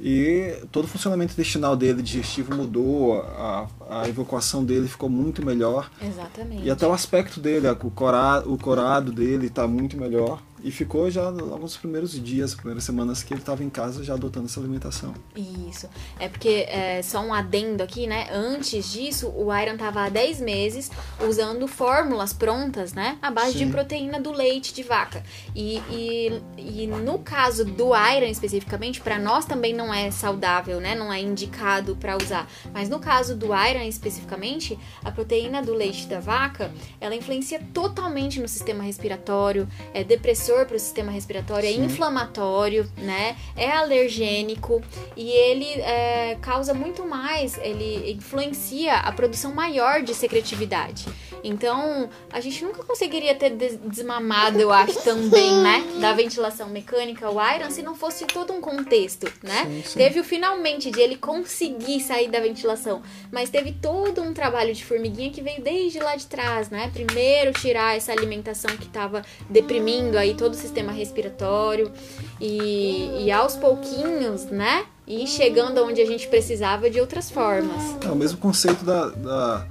E 0.00 0.62
todo 0.72 0.84
o 0.84 0.88
funcionamento 0.88 1.32
intestinal 1.32 1.76
dele, 1.76 2.02
digestivo, 2.02 2.54
mudou, 2.54 3.22
a, 3.22 3.66
a 3.88 4.08
evacuação 4.08 4.64
dele 4.64 4.88
ficou 4.88 5.08
muito 5.08 5.44
melhor. 5.44 5.90
Exatamente. 6.02 6.64
E 6.64 6.70
até 6.70 6.86
o 6.86 6.92
aspecto 6.92 7.40
dele, 7.40 7.68
o 7.68 7.90
corado, 7.90 8.52
o 8.52 8.58
corado 8.58 9.12
dele 9.12 9.46
está 9.46 9.66
muito 9.66 9.96
melhor. 9.96 10.42
E 10.64 10.70
ficou 10.70 11.10
já 11.10 11.26
alguns 11.26 11.76
primeiros 11.76 12.18
dias, 12.18 12.54
primeiras 12.54 12.84
semanas 12.84 13.22
que 13.22 13.34
ele 13.34 13.42
estava 13.42 13.62
em 13.62 13.68
casa 13.68 14.02
já 14.02 14.14
adotando 14.14 14.46
essa 14.46 14.58
alimentação. 14.58 15.12
Isso. 15.36 15.90
É 16.18 16.26
porque, 16.26 16.64
é, 16.70 17.02
só 17.02 17.20
um 17.20 17.34
adendo 17.34 17.82
aqui, 17.82 18.06
né? 18.06 18.28
Antes 18.32 18.90
disso, 18.90 19.28
o 19.28 19.54
Iron 19.54 19.74
estava 19.74 20.04
há 20.04 20.08
10 20.08 20.40
meses 20.40 20.90
usando 21.20 21.68
fórmulas 21.68 22.32
prontas, 22.32 22.94
né? 22.94 23.18
A 23.20 23.30
base 23.30 23.52
Sim. 23.52 23.66
de 23.66 23.72
proteína 23.72 24.18
do 24.18 24.32
leite 24.32 24.72
de 24.72 24.82
vaca. 24.82 25.22
E, 25.54 25.82
e, 25.90 26.42
e 26.56 26.86
no 26.86 27.18
caso 27.18 27.66
do 27.66 27.88
Iron 27.94 28.24
especificamente, 28.24 29.02
para 29.02 29.18
nós 29.18 29.44
também 29.44 29.74
não 29.74 29.92
é 29.92 30.10
saudável, 30.10 30.80
né? 30.80 30.94
Não 30.94 31.12
é 31.12 31.20
indicado 31.20 31.94
para 31.94 32.16
usar. 32.16 32.50
Mas 32.72 32.88
no 32.88 32.98
caso 32.98 33.36
do 33.36 33.48
Iron 33.48 33.82
especificamente, 33.82 34.78
a 35.04 35.12
proteína 35.12 35.60
do 35.60 35.74
leite 35.74 36.06
da 36.06 36.20
vaca, 36.20 36.72
ela 36.98 37.14
influencia 37.14 37.60
totalmente 37.74 38.40
no 38.40 38.48
sistema 38.48 38.82
respiratório, 38.82 39.68
é 39.92 40.02
depressor 40.02 40.53
agressor 40.54 40.66
para 40.66 40.76
o 40.76 40.78
sistema 40.78 41.10
respiratório, 41.10 41.68
é 41.68 41.72
Sim. 41.72 41.82
é 41.82 41.84
inflamatório, 41.84 42.88
né? 42.96 43.36
É 43.56 43.70
alergênico 43.70 44.82
e 45.16 45.30
ele 45.30 45.80
é, 45.80 46.36
causa 46.40 46.72
muito 46.72 47.04
mais, 47.04 47.58
ele 47.58 48.12
influencia 48.12 48.94
a 48.94 49.12
produção 49.12 49.52
maior 49.52 50.02
de 50.02 50.14
secretividade. 50.14 51.06
Então, 51.42 52.08
a 52.32 52.40
gente 52.40 52.64
nunca 52.64 52.82
conseguiria 52.82 53.34
ter 53.34 53.50
desmamado, 53.50 54.58
eu 54.58 54.72
acho, 54.72 55.02
também, 55.02 55.52
né? 55.60 55.84
Da 56.00 56.12
ventilação 56.14 56.68
mecânica, 56.70 57.30
o 57.30 57.54
Iron, 57.54 57.70
se 57.70 57.82
não 57.82 57.94
fosse 57.94 58.24
todo 58.24 58.52
um 58.52 58.60
contexto, 58.62 59.30
né? 59.42 59.64
Sim, 59.64 59.82
sim. 59.84 59.98
Teve 59.98 60.20
o 60.20 60.24
finalmente 60.24 60.90
de 60.90 61.00
ele 61.00 61.16
conseguir 61.16 62.00
sair 62.00 62.30
da 62.30 62.40
ventilação, 62.40 63.02
mas 63.30 63.50
teve 63.50 63.72
todo 63.72 64.22
um 64.22 64.32
trabalho 64.32 64.72
de 64.72 64.82
formiguinha 64.82 65.30
que 65.30 65.42
veio 65.42 65.60
desde 65.60 65.98
lá 65.98 66.16
de 66.16 66.26
trás, 66.26 66.70
né? 66.70 66.90
Primeiro 66.94 67.52
tirar 67.52 67.94
essa 67.94 68.10
alimentação 68.10 68.74
que 68.78 68.86
estava 68.86 69.22
deprimindo 69.50 70.16
aí 70.16 70.34
todo 70.44 70.52
o 70.52 70.56
sistema 70.56 70.92
respiratório 70.92 71.90
e, 72.38 73.24
e 73.24 73.32
aos 73.32 73.56
pouquinhos, 73.56 74.44
né? 74.44 74.84
E 75.06 75.26
chegando 75.26 75.82
onde 75.82 76.02
a 76.02 76.06
gente 76.06 76.28
precisava 76.28 76.90
de 76.90 77.00
outras 77.00 77.30
formas. 77.30 77.82
É 78.04 78.10
o 78.10 78.14
mesmo 78.14 78.36
conceito 78.36 78.84
da, 78.84 79.08
da, 79.08 79.66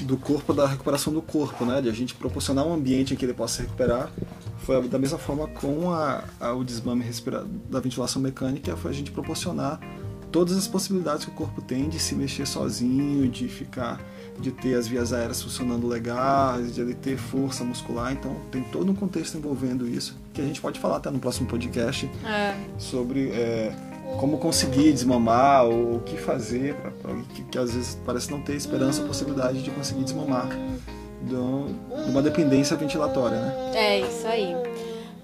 do 0.00 0.16
corpo, 0.16 0.54
da 0.54 0.66
recuperação 0.66 1.12
do 1.12 1.20
corpo, 1.20 1.66
né? 1.66 1.82
De 1.82 1.90
a 1.90 1.92
gente 1.92 2.14
proporcionar 2.14 2.66
um 2.66 2.72
ambiente 2.72 3.12
em 3.12 3.16
que 3.16 3.26
ele 3.26 3.34
possa 3.34 3.56
se 3.56 3.62
recuperar. 3.62 4.10
Foi 4.60 4.88
da 4.88 4.98
mesma 4.98 5.18
forma 5.18 5.46
com 5.48 5.90
a, 5.92 6.24
a 6.40 6.54
o 6.54 6.64
desmame 6.64 7.04
da 7.68 7.80
ventilação 7.80 8.22
mecânica, 8.22 8.74
foi 8.76 8.90
a 8.90 8.94
gente 8.94 9.10
proporcionar 9.10 9.80
todas 10.32 10.56
as 10.56 10.66
possibilidades 10.66 11.26
que 11.26 11.30
o 11.30 11.34
corpo 11.34 11.60
tem 11.60 11.90
de 11.90 11.98
se 11.98 12.14
mexer 12.14 12.46
sozinho, 12.46 13.28
de 13.28 13.48
ficar 13.48 14.00
de 14.40 14.50
ter 14.50 14.74
as 14.74 14.88
vias 14.88 15.12
aéreas 15.12 15.42
funcionando 15.42 15.86
legais, 15.86 16.74
de 16.74 16.80
ele 16.80 16.94
ter 16.94 17.16
força 17.16 17.62
muscular. 17.64 18.12
Então 18.12 18.36
tem 18.50 18.62
todo 18.62 18.90
um 18.90 18.94
contexto 18.94 19.36
envolvendo 19.36 19.86
isso 19.86 20.18
que 20.32 20.40
a 20.40 20.44
gente 20.44 20.60
pode 20.60 20.78
falar 20.78 20.96
até 20.96 21.10
no 21.10 21.18
próximo 21.18 21.46
podcast 21.46 22.10
é. 22.24 22.54
sobre 22.78 23.30
é, 23.30 23.72
como 24.18 24.38
conseguir 24.38 24.92
desmamar 24.92 25.64
ou 25.64 25.96
o 25.96 26.00
que 26.00 26.16
fazer 26.16 26.74
para 27.02 27.14
que, 27.34 27.42
que, 27.44 27.58
às 27.58 27.74
vezes 27.74 27.98
parece 28.06 28.30
não 28.30 28.40
ter 28.40 28.54
esperança 28.54 29.02
ou 29.02 29.08
possibilidade 29.08 29.62
de 29.62 29.70
conseguir 29.70 30.04
desmamar 30.04 30.48
de 31.22 31.34
uma 32.08 32.22
dependência 32.22 32.76
ventilatória, 32.76 33.38
né? 33.38 33.72
É 33.74 34.00
isso 34.00 34.26
aí. 34.26 34.54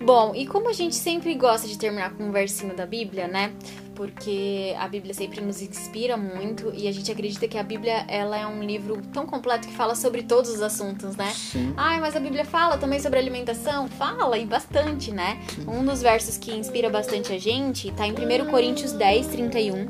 Bom, 0.01 0.35
e 0.35 0.47
como 0.47 0.69
a 0.69 0.73
gente 0.73 0.95
sempre 0.95 1.35
gosta 1.35 1.67
de 1.67 1.79
terminar 1.79 2.13
com 2.15 2.25
um 2.25 2.33
versinho 2.33 2.77
da 2.77 2.85
Bíblia, 2.85 3.27
né? 3.27 3.53
Porque 3.97 4.75
a 4.79 4.87
Bíblia 4.87 5.15
sempre 5.15 5.41
nos 5.41 5.61
inspira 5.63 6.17
muito 6.17 6.73
e 6.75 6.87
a 6.87 6.93
gente 6.93 7.11
acredita 7.11 7.49
que 7.49 7.57
a 7.57 7.63
Bíblia 7.63 8.05
ela 8.07 8.37
é 8.37 8.47
um 8.47 8.63
livro 8.63 9.01
tão 9.13 9.27
completo 9.27 9.67
que 9.67 9.75
fala 9.75 9.95
sobre 9.95 10.23
todos 10.23 10.51
os 10.51 10.61
assuntos, 10.61 11.17
né? 11.17 11.33
Sim. 11.33 11.73
Ai, 11.77 11.99
mas 12.01 12.15
a 12.15 12.21
Bíblia 12.21 12.45
fala 12.45 12.77
também 12.77 13.01
sobre 13.01 13.19
alimentação? 13.19 13.89
Fala, 13.89 14.39
e 14.39 14.45
bastante, 14.45 15.11
né? 15.11 15.41
Sim. 15.49 15.65
Um 15.67 15.85
dos 15.85 16.03
versos 16.03 16.37
que 16.37 16.53
inspira 16.53 16.91
bastante 16.91 17.33
a 17.33 17.39
gente 17.39 17.91
tá 17.93 18.07
em 18.07 18.13
1 18.13 18.51
Coríntios 18.51 18.93
10, 18.93 19.27
31, 19.29 19.89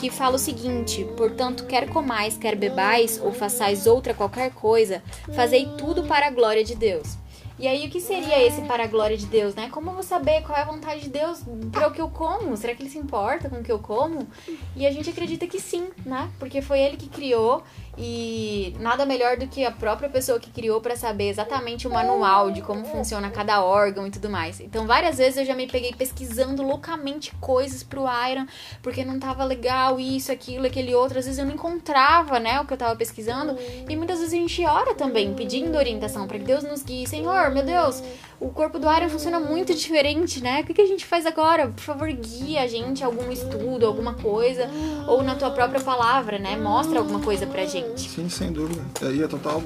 que 0.00 0.08
fala 0.08 0.36
o 0.36 0.38
seguinte: 0.38 1.04
Portanto, 1.16 1.66
quer 1.66 1.88
comais, 1.88 2.36
quer 2.38 2.54
bebais, 2.54 3.20
ou 3.22 3.32
façais 3.32 3.86
outra 3.86 4.14
qualquer 4.14 4.52
coisa, 4.52 5.02
fazei 5.34 5.66
tudo 5.76 6.04
para 6.04 6.28
a 6.28 6.30
glória 6.30 6.62
de 6.62 6.76
Deus. 6.76 7.18
E 7.58 7.66
aí, 7.66 7.88
o 7.88 7.90
que 7.90 8.00
seria 8.00 8.40
esse 8.40 8.62
para 8.62 8.84
a 8.84 8.86
glória 8.86 9.16
de 9.16 9.26
Deus, 9.26 9.54
né? 9.54 9.68
Como 9.68 9.90
eu 9.90 9.94
vou 9.94 10.02
saber 10.02 10.42
qual 10.42 10.56
é 10.56 10.62
a 10.62 10.64
vontade 10.64 11.00
de 11.00 11.08
Deus 11.08 11.42
para 11.72 11.88
o 11.88 11.90
que 11.90 12.00
eu 12.00 12.08
como? 12.08 12.56
Será 12.56 12.72
que 12.72 12.82
ele 12.82 12.90
se 12.90 12.98
importa 12.98 13.50
com 13.50 13.56
o 13.56 13.64
que 13.64 13.72
eu 13.72 13.80
como? 13.80 14.28
E 14.76 14.86
a 14.86 14.92
gente 14.92 15.10
acredita 15.10 15.44
que 15.44 15.60
sim, 15.60 15.88
né? 16.06 16.30
Porque 16.38 16.62
foi 16.62 16.78
ele 16.80 16.96
que 16.96 17.08
criou 17.08 17.64
e 17.98 18.76
nada 18.78 19.04
melhor 19.04 19.36
do 19.36 19.48
que 19.48 19.64
a 19.64 19.72
própria 19.72 20.08
pessoa 20.08 20.38
que 20.38 20.50
criou 20.50 20.80
para 20.80 20.94
saber 20.94 21.28
exatamente 21.28 21.88
o 21.88 21.90
manual 21.90 22.50
de 22.52 22.62
como 22.62 22.84
funciona 22.84 23.28
cada 23.28 23.62
órgão 23.62 24.06
e 24.06 24.10
tudo 24.10 24.30
mais. 24.30 24.60
Então, 24.60 24.86
várias 24.86 25.18
vezes 25.18 25.38
eu 25.38 25.44
já 25.44 25.54
me 25.54 25.66
peguei 25.66 25.92
pesquisando 25.92 26.62
loucamente 26.62 27.34
coisas 27.40 27.82
pro 27.82 28.04
Iron, 28.30 28.46
porque 28.82 29.04
não 29.04 29.18
tava 29.18 29.42
legal 29.44 29.98
isso, 29.98 30.30
aquilo, 30.30 30.66
aquele 30.66 30.94
outro. 30.94 31.18
Às 31.18 31.24
vezes 31.24 31.40
eu 31.40 31.44
não 31.44 31.54
encontrava, 31.54 32.38
né, 32.38 32.60
o 32.60 32.64
que 32.64 32.72
eu 32.72 32.78
tava 32.78 32.94
pesquisando. 32.94 33.58
E 33.88 33.96
muitas 33.96 34.20
vezes 34.20 34.32
a 34.32 34.36
gente 34.36 34.64
ora 34.64 34.94
também, 34.94 35.34
pedindo 35.34 35.76
orientação 35.76 36.28
para 36.28 36.38
que 36.38 36.44
Deus 36.44 36.62
nos 36.62 36.84
guie. 36.84 37.06
Senhor, 37.06 37.50
meu 37.50 37.64
Deus, 37.64 38.00
o 38.40 38.50
corpo 38.50 38.78
do 38.78 38.86
Iron 38.90 39.08
funciona 39.08 39.40
muito 39.40 39.74
diferente, 39.74 40.40
né? 40.40 40.60
O 40.60 40.64
que, 40.64 40.74
que 40.74 40.80
a 40.80 40.86
gente 40.86 41.04
faz 41.04 41.26
agora? 41.26 41.68
Por 41.68 41.82
favor, 41.82 42.08
guia 42.08 42.62
a 42.62 42.66
gente 42.68 43.02
algum 43.02 43.30
estudo, 43.32 43.84
alguma 43.84 44.14
coisa, 44.14 44.68
ou 45.08 45.22
na 45.22 45.34
tua 45.34 45.50
própria 45.50 45.80
palavra, 45.80 46.38
né? 46.38 46.56
Mostra 46.56 47.00
alguma 47.00 47.20
coisa 47.20 47.46
pra 47.46 47.66
gente. 47.66 48.08
Sim, 48.08 48.28
sem 48.28 48.52
dúvida. 48.52 48.80
Aí 49.02 49.22
é 49.22 49.26
total 49.26 49.60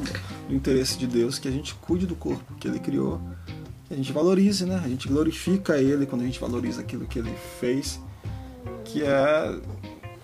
o 0.48 0.54
interesse 0.54 0.98
de 0.98 1.06
Deus 1.06 1.38
que 1.38 1.48
a 1.48 1.50
gente 1.50 1.74
cuide 1.74 2.06
do 2.06 2.16
corpo 2.16 2.54
que 2.58 2.66
ele 2.66 2.78
criou, 2.78 3.20
que 3.86 3.92
a 3.92 3.96
gente 3.96 4.12
valorize, 4.12 4.64
né? 4.64 4.80
A 4.82 4.88
gente 4.88 5.06
glorifica 5.06 5.76
ele 5.76 6.06
quando 6.06 6.22
a 6.22 6.24
gente 6.24 6.40
valoriza 6.40 6.80
aquilo 6.80 7.06
que 7.06 7.18
ele 7.18 7.34
fez, 7.60 8.00
que 8.86 9.02
é 9.02 9.54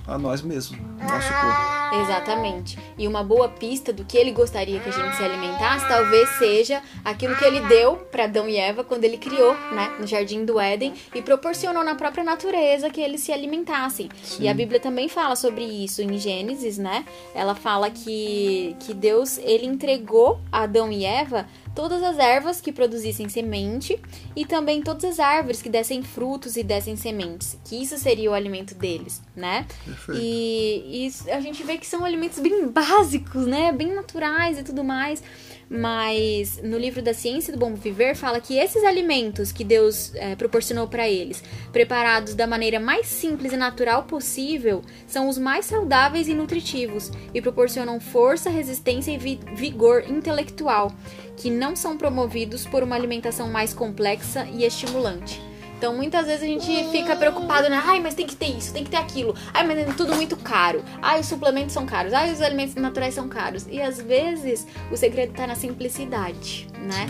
a 0.08 0.18
nós 0.18 0.40
mesmos, 0.40 0.80
nosso 0.98 1.32
corpo. 1.32 1.78
Exatamente. 2.02 2.78
E 2.98 3.06
uma 3.06 3.22
boa 3.22 3.48
pista 3.48 3.92
do 3.92 4.04
que 4.04 4.16
ele 4.16 4.32
gostaria 4.32 4.80
que 4.80 4.88
a 4.88 4.92
gente 4.92 5.16
se 5.16 5.22
alimentasse 5.22 5.86
talvez 5.86 6.28
seja 6.38 6.82
aquilo 7.04 7.36
que 7.36 7.44
ele 7.44 7.60
deu 7.60 7.96
para 7.96 8.24
Adão 8.24 8.48
e 8.48 8.56
Eva 8.56 8.82
quando 8.82 9.04
ele 9.04 9.18
criou, 9.18 9.54
né, 9.72 9.96
no 9.98 10.06
jardim 10.06 10.44
do 10.44 10.58
Éden 10.58 10.94
e 11.14 11.22
proporcionou 11.22 11.84
na 11.84 11.94
própria 11.94 12.24
natureza 12.24 12.90
que 12.90 13.00
eles 13.00 13.20
se 13.20 13.32
alimentassem. 13.32 14.08
Sim. 14.22 14.44
E 14.44 14.48
a 14.48 14.54
Bíblia 14.54 14.80
também 14.80 15.08
fala 15.08 15.36
sobre 15.36 15.64
isso 15.64 16.02
em 16.02 16.18
Gênesis, 16.18 16.78
né? 16.78 17.04
Ela 17.34 17.54
fala 17.54 17.90
que 17.90 18.76
que 18.80 18.94
Deus 18.94 19.38
ele 19.38 19.66
entregou 19.66 20.40
a 20.50 20.62
Adão 20.62 20.90
e 20.90 21.04
Eva 21.04 21.46
todas 21.78 22.02
as 22.02 22.18
ervas 22.18 22.60
que 22.60 22.72
produzissem 22.72 23.28
semente 23.28 23.96
e 24.34 24.44
também 24.44 24.82
todas 24.82 25.04
as 25.04 25.20
árvores 25.20 25.62
que 25.62 25.68
dessem 25.68 26.02
frutos 26.02 26.56
e 26.56 26.64
dessem 26.64 26.96
sementes, 26.96 27.56
que 27.64 27.80
isso 27.80 27.96
seria 27.96 28.32
o 28.32 28.34
alimento 28.34 28.74
deles, 28.74 29.22
né? 29.36 29.64
Perfeito. 29.84 30.20
E, 30.20 31.06
e 31.06 31.30
a 31.30 31.40
gente 31.40 31.62
vê 31.62 31.78
que 31.78 31.86
são 31.86 32.04
alimentos 32.04 32.40
bem 32.40 32.66
básicos, 32.66 33.46
né? 33.46 33.70
Bem 33.70 33.94
naturais 33.94 34.58
e 34.58 34.64
tudo 34.64 34.82
mais. 34.82 35.22
Mas 35.68 36.60
no 36.62 36.78
livro 36.78 37.02
da 37.02 37.12
Ciência 37.12 37.52
do 37.52 37.58
Bom 37.58 37.74
Viver 37.74 38.14
fala 38.14 38.40
que 38.40 38.58
esses 38.58 38.82
alimentos 38.84 39.52
que 39.52 39.64
Deus 39.64 40.14
é, 40.14 40.34
proporcionou 40.34 40.88
para 40.88 41.08
eles, 41.08 41.42
preparados 41.72 42.34
da 42.34 42.46
maneira 42.46 42.80
mais 42.80 43.06
simples 43.06 43.52
e 43.52 43.56
natural 43.56 44.04
possível, 44.04 44.82
são 45.06 45.28
os 45.28 45.36
mais 45.36 45.66
saudáveis 45.66 46.28
e 46.28 46.34
nutritivos 46.34 47.10
e 47.34 47.42
proporcionam 47.42 48.00
força, 48.00 48.48
resistência 48.50 49.10
e 49.10 49.18
vi 49.18 49.40
vigor 49.54 50.04
intelectual, 50.08 50.92
que 51.36 51.50
não 51.50 51.76
são 51.76 51.96
promovidos 51.96 52.66
por 52.66 52.82
uma 52.82 52.96
alimentação 52.96 53.48
mais 53.48 53.72
complexa 53.72 54.46
e 54.52 54.64
estimulante. 54.64 55.47
Então, 55.78 55.94
muitas 55.94 56.26
vezes 56.26 56.42
a 56.42 56.46
gente 56.46 56.90
fica 56.90 57.14
preocupado, 57.14 57.70
né? 57.70 57.80
Ai, 57.86 58.00
mas 58.00 58.12
tem 58.12 58.26
que 58.26 58.34
ter 58.34 58.48
isso, 58.48 58.72
tem 58.72 58.82
que 58.82 58.90
ter 58.90 58.96
aquilo. 58.96 59.32
Ai, 59.54 59.64
mas 59.64 59.78
é 59.78 59.84
tudo 59.84 60.12
muito 60.16 60.36
caro. 60.36 60.82
Ai, 61.00 61.20
os 61.20 61.26
suplementos 61.26 61.72
são 61.72 61.86
caros. 61.86 62.12
Ai, 62.12 62.32
os 62.32 62.42
alimentos 62.42 62.74
naturais 62.74 63.14
são 63.14 63.28
caros. 63.28 63.64
E 63.70 63.80
às 63.80 64.00
vezes 64.00 64.66
o 64.90 64.96
segredo 64.96 65.34
tá 65.34 65.46
na 65.46 65.54
simplicidade, 65.54 66.66
né? 66.80 67.06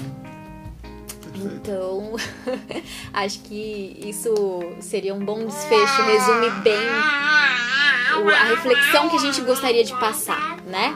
Então, 1.34 2.14
acho 3.14 3.40
que 3.40 3.98
isso 4.04 4.34
seria 4.80 5.14
um 5.14 5.24
bom 5.24 5.46
desfecho, 5.46 6.02
resume 6.02 6.50
bem 6.62 6.88
a 8.34 8.44
reflexão 8.50 9.08
que 9.08 9.16
a 9.16 9.20
gente 9.20 9.40
gostaria 9.40 9.84
de 9.84 9.98
passar, 9.98 10.58
né? 10.66 10.94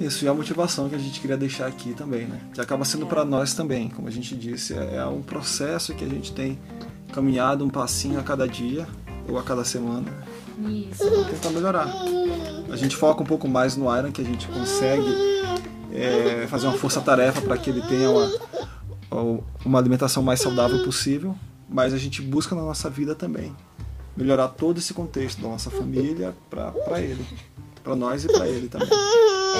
Isso, 0.00 0.24
e 0.24 0.28
a 0.28 0.34
motivação 0.34 0.88
que 0.88 0.94
a 0.94 0.98
gente 0.98 1.20
queria 1.20 1.36
deixar 1.36 1.66
aqui 1.66 1.94
também, 1.94 2.26
né? 2.26 2.40
Que 2.52 2.60
acaba 2.60 2.84
sendo 2.84 3.06
para 3.06 3.24
nós 3.24 3.54
também, 3.54 3.88
como 3.88 4.08
a 4.08 4.10
gente 4.10 4.36
disse, 4.36 4.74
é, 4.74 4.96
é 4.96 5.06
um 5.06 5.22
processo 5.22 5.94
que 5.94 6.04
a 6.04 6.08
gente 6.08 6.32
tem 6.32 6.58
caminhado 7.12 7.64
um 7.64 7.70
passinho 7.70 8.20
a 8.20 8.22
cada 8.22 8.46
dia 8.46 8.86
ou 9.28 9.38
a 9.38 9.42
cada 9.42 9.64
semana. 9.64 10.06
Isso. 10.68 11.08
Pra 11.08 11.24
tentar 11.24 11.50
melhorar. 11.50 11.88
A 12.70 12.76
gente 12.76 12.96
foca 12.96 13.22
um 13.22 13.26
pouco 13.26 13.48
mais 13.48 13.76
no 13.76 13.94
Iron, 13.96 14.12
que 14.12 14.20
a 14.20 14.24
gente 14.24 14.46
consegue 14.48 15.10
é, 15.92 16.46
fazer 16.48 16.66
uma 16.66 16.76
força-tarefa 16.76 17.40
para 17.40 17.56
que 17.56 17.70
ele 17.70 17.82
tenha 17.82 18.10
uma, 18.10 19.40
uma 19.64 19.78
alimentação 19.78 20.22
mais 20.22 20.40
saudável 20.40 20.84
possível, 20.84 21.34
mas 21.68 21.94
a 21.94 21.98
gente 21.98 22.20
busca 22.20 22.54
na 22.54 22.62
nossa 22.62 22.90
vida 22.90 23.14
também 23.14 23.54
melhorar 24.16 24.48
todo 24.48 24.78
esse 24.78 24.94
contexto 24.94 25.42
da 25.42 25.48
nossa 25.48 25.70
família 25.70 26.34
para 26.48 27.00
ele, 27.00 27.24
para 27.84 27.94
nós 27.94 28.24
e 28.24 28.28
para 28.28 28.48
ele 28.48 28.68
também. 28.68 28.88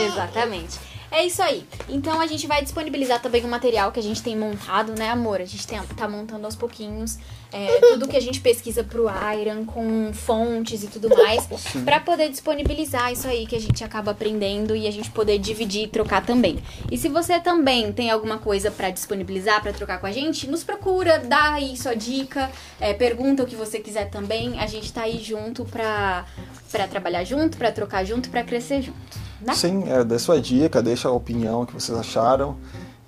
Exatamente. 0.05 0.79
É 1.11 1.25
isso 1.25 1.41
aí. 1.43 1.65
Então 1.89 2.21
a 2.21 2.27
gente 2.27 2.47
vai 2.47 2.63
disponibilizar 2.63 3.21
também 3.21 3.45
o 3.45 3.49
material 3.49 3.93
que 3.93 4.01
a 4.01 4.03
gente 4.03 4.23
tem 4.23 4.37
montado, 4.37 4.93
né, 4.99 5.09
amor? 5.11 5.41
A 5.41 5.45
gente 5.45 5.67
tem, 5.67 5.81
tá 5.97 6.09
montando 6.09 6.45
aos 6.45 6.57
pouquinhos 6.57 7.19
é, 7.53 7.79
tudo 7.81 8.09
que 8.09 8.17
a 8.17 8.21
gente 8.21 8.41
pesquisa 8.41 8.83
pro 8.83 9.07
Iron, 9.41 9.65
com 9.65 10.13
fontes 10.13 10.83
e 10.83 10.89
tudo 10.89 11.09
mais, 11.09 11.49
para 11.85 12.01
poder 12.01 12.29
disponibilizar 12.29 13.13
isso 13.13 13.27
aí 13.27 13.47
que 13.47 13.55
a 13.55 13.61
gente 13.61 13.83
acaba 13.85 14.11
aprendendo 14.11 14.75
e 14.75 14.87
a 14.87 14.91
gente 14.91 15.11
poder 15.11 15.39
dividir 15.39 15.85
e 15.85 15.87
trocar 15.87 16.25
também. 16.27 16.59
E 16.91 16.99
se 16.99 17.09
você 17.09 17.39
também 17.39 17.93
tem 17.93 18.11
alguma 18.11 18.39
coisa 18.39 18.71
para 18.71 18.91
disponibilizar, 18.91 19.63
para 19.63 19.73
trocar 19.73 19.99
com 20.01 20.07
a 20.07 20.13
gente, 20.13 20.47
nos 20.49 20.65
procura, 20.65 21.19
dá 21.19 21.55
aí 21.55 21.77
sua 21.77 21.95
dica, 21.95 22.51
é, 22.81 22.93
pergunta 22.93 23.45
o 23.45 23.47
que 23.47 23.57
você 23.57 23.79
quiser 23.79 24.11
também. 24.11 24.59
A 24.59 24.67
gente 24.67 24.93
tá 24.93 25.03
aí 25.03 25.23
junto 25.23 25.65
pra, 25.65 26.27
pra 26.71 26.87
trabalhar 26.89 27.25
junto, 27.25 27.57
pra 27.57 27.71
trocar 27.71 28.05
junto, 28.05 28.29
pra 28.29 28.43
crescer 28.43 28.83
junto. 28.83 29.26
Né? 29.40 29.55
Sim, 29.55 29.85
é, 29.88 30.03
dê 30.05 30.18
sua 30.18 30.40
dica, 30.40 30.83
deixa 30.83 31.09
a 31.09 31.12
opinião 31.12 31.66
que 31.66 31.72
vocês 31.72 31.96
acharam 31.96 32.57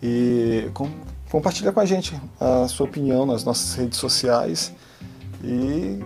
e 0.03 0.71
com, 0.75 0.91
compartilha 1.31 1.73
com 1.73 1.81
a 1.81 1.85
gente 1.85 2.15
a 2.41 2.69
sua 2.69 2.87
opinião 2.87 3.25
nas 3.27 3.45
nossas 3.45 3.75
redes 3.75 3.99
sociais 3.99 4.73
e 5.43 6.01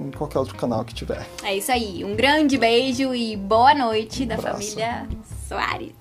em 0.00 0.10
qualquer 0.16 0.38
outro 0.38 0.56
canal 0.56 0.84
que 0.84 0.94
tiver. 0.94 1.26
É 1.42 1.56
isso 1.56 1.70
aí. 1.70 2.04
Um 2.04 2.16
grande 2.16 2.58
beijo 2.58 3.14
e 3.14 3.36
boa 3.36 3.74
noite 3.74 4.24
um 4.24 4.26
da 4.26 4.38
família 4.38 5.06
Soares. 5.48 5.92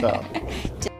Tchau. 0.00 0.90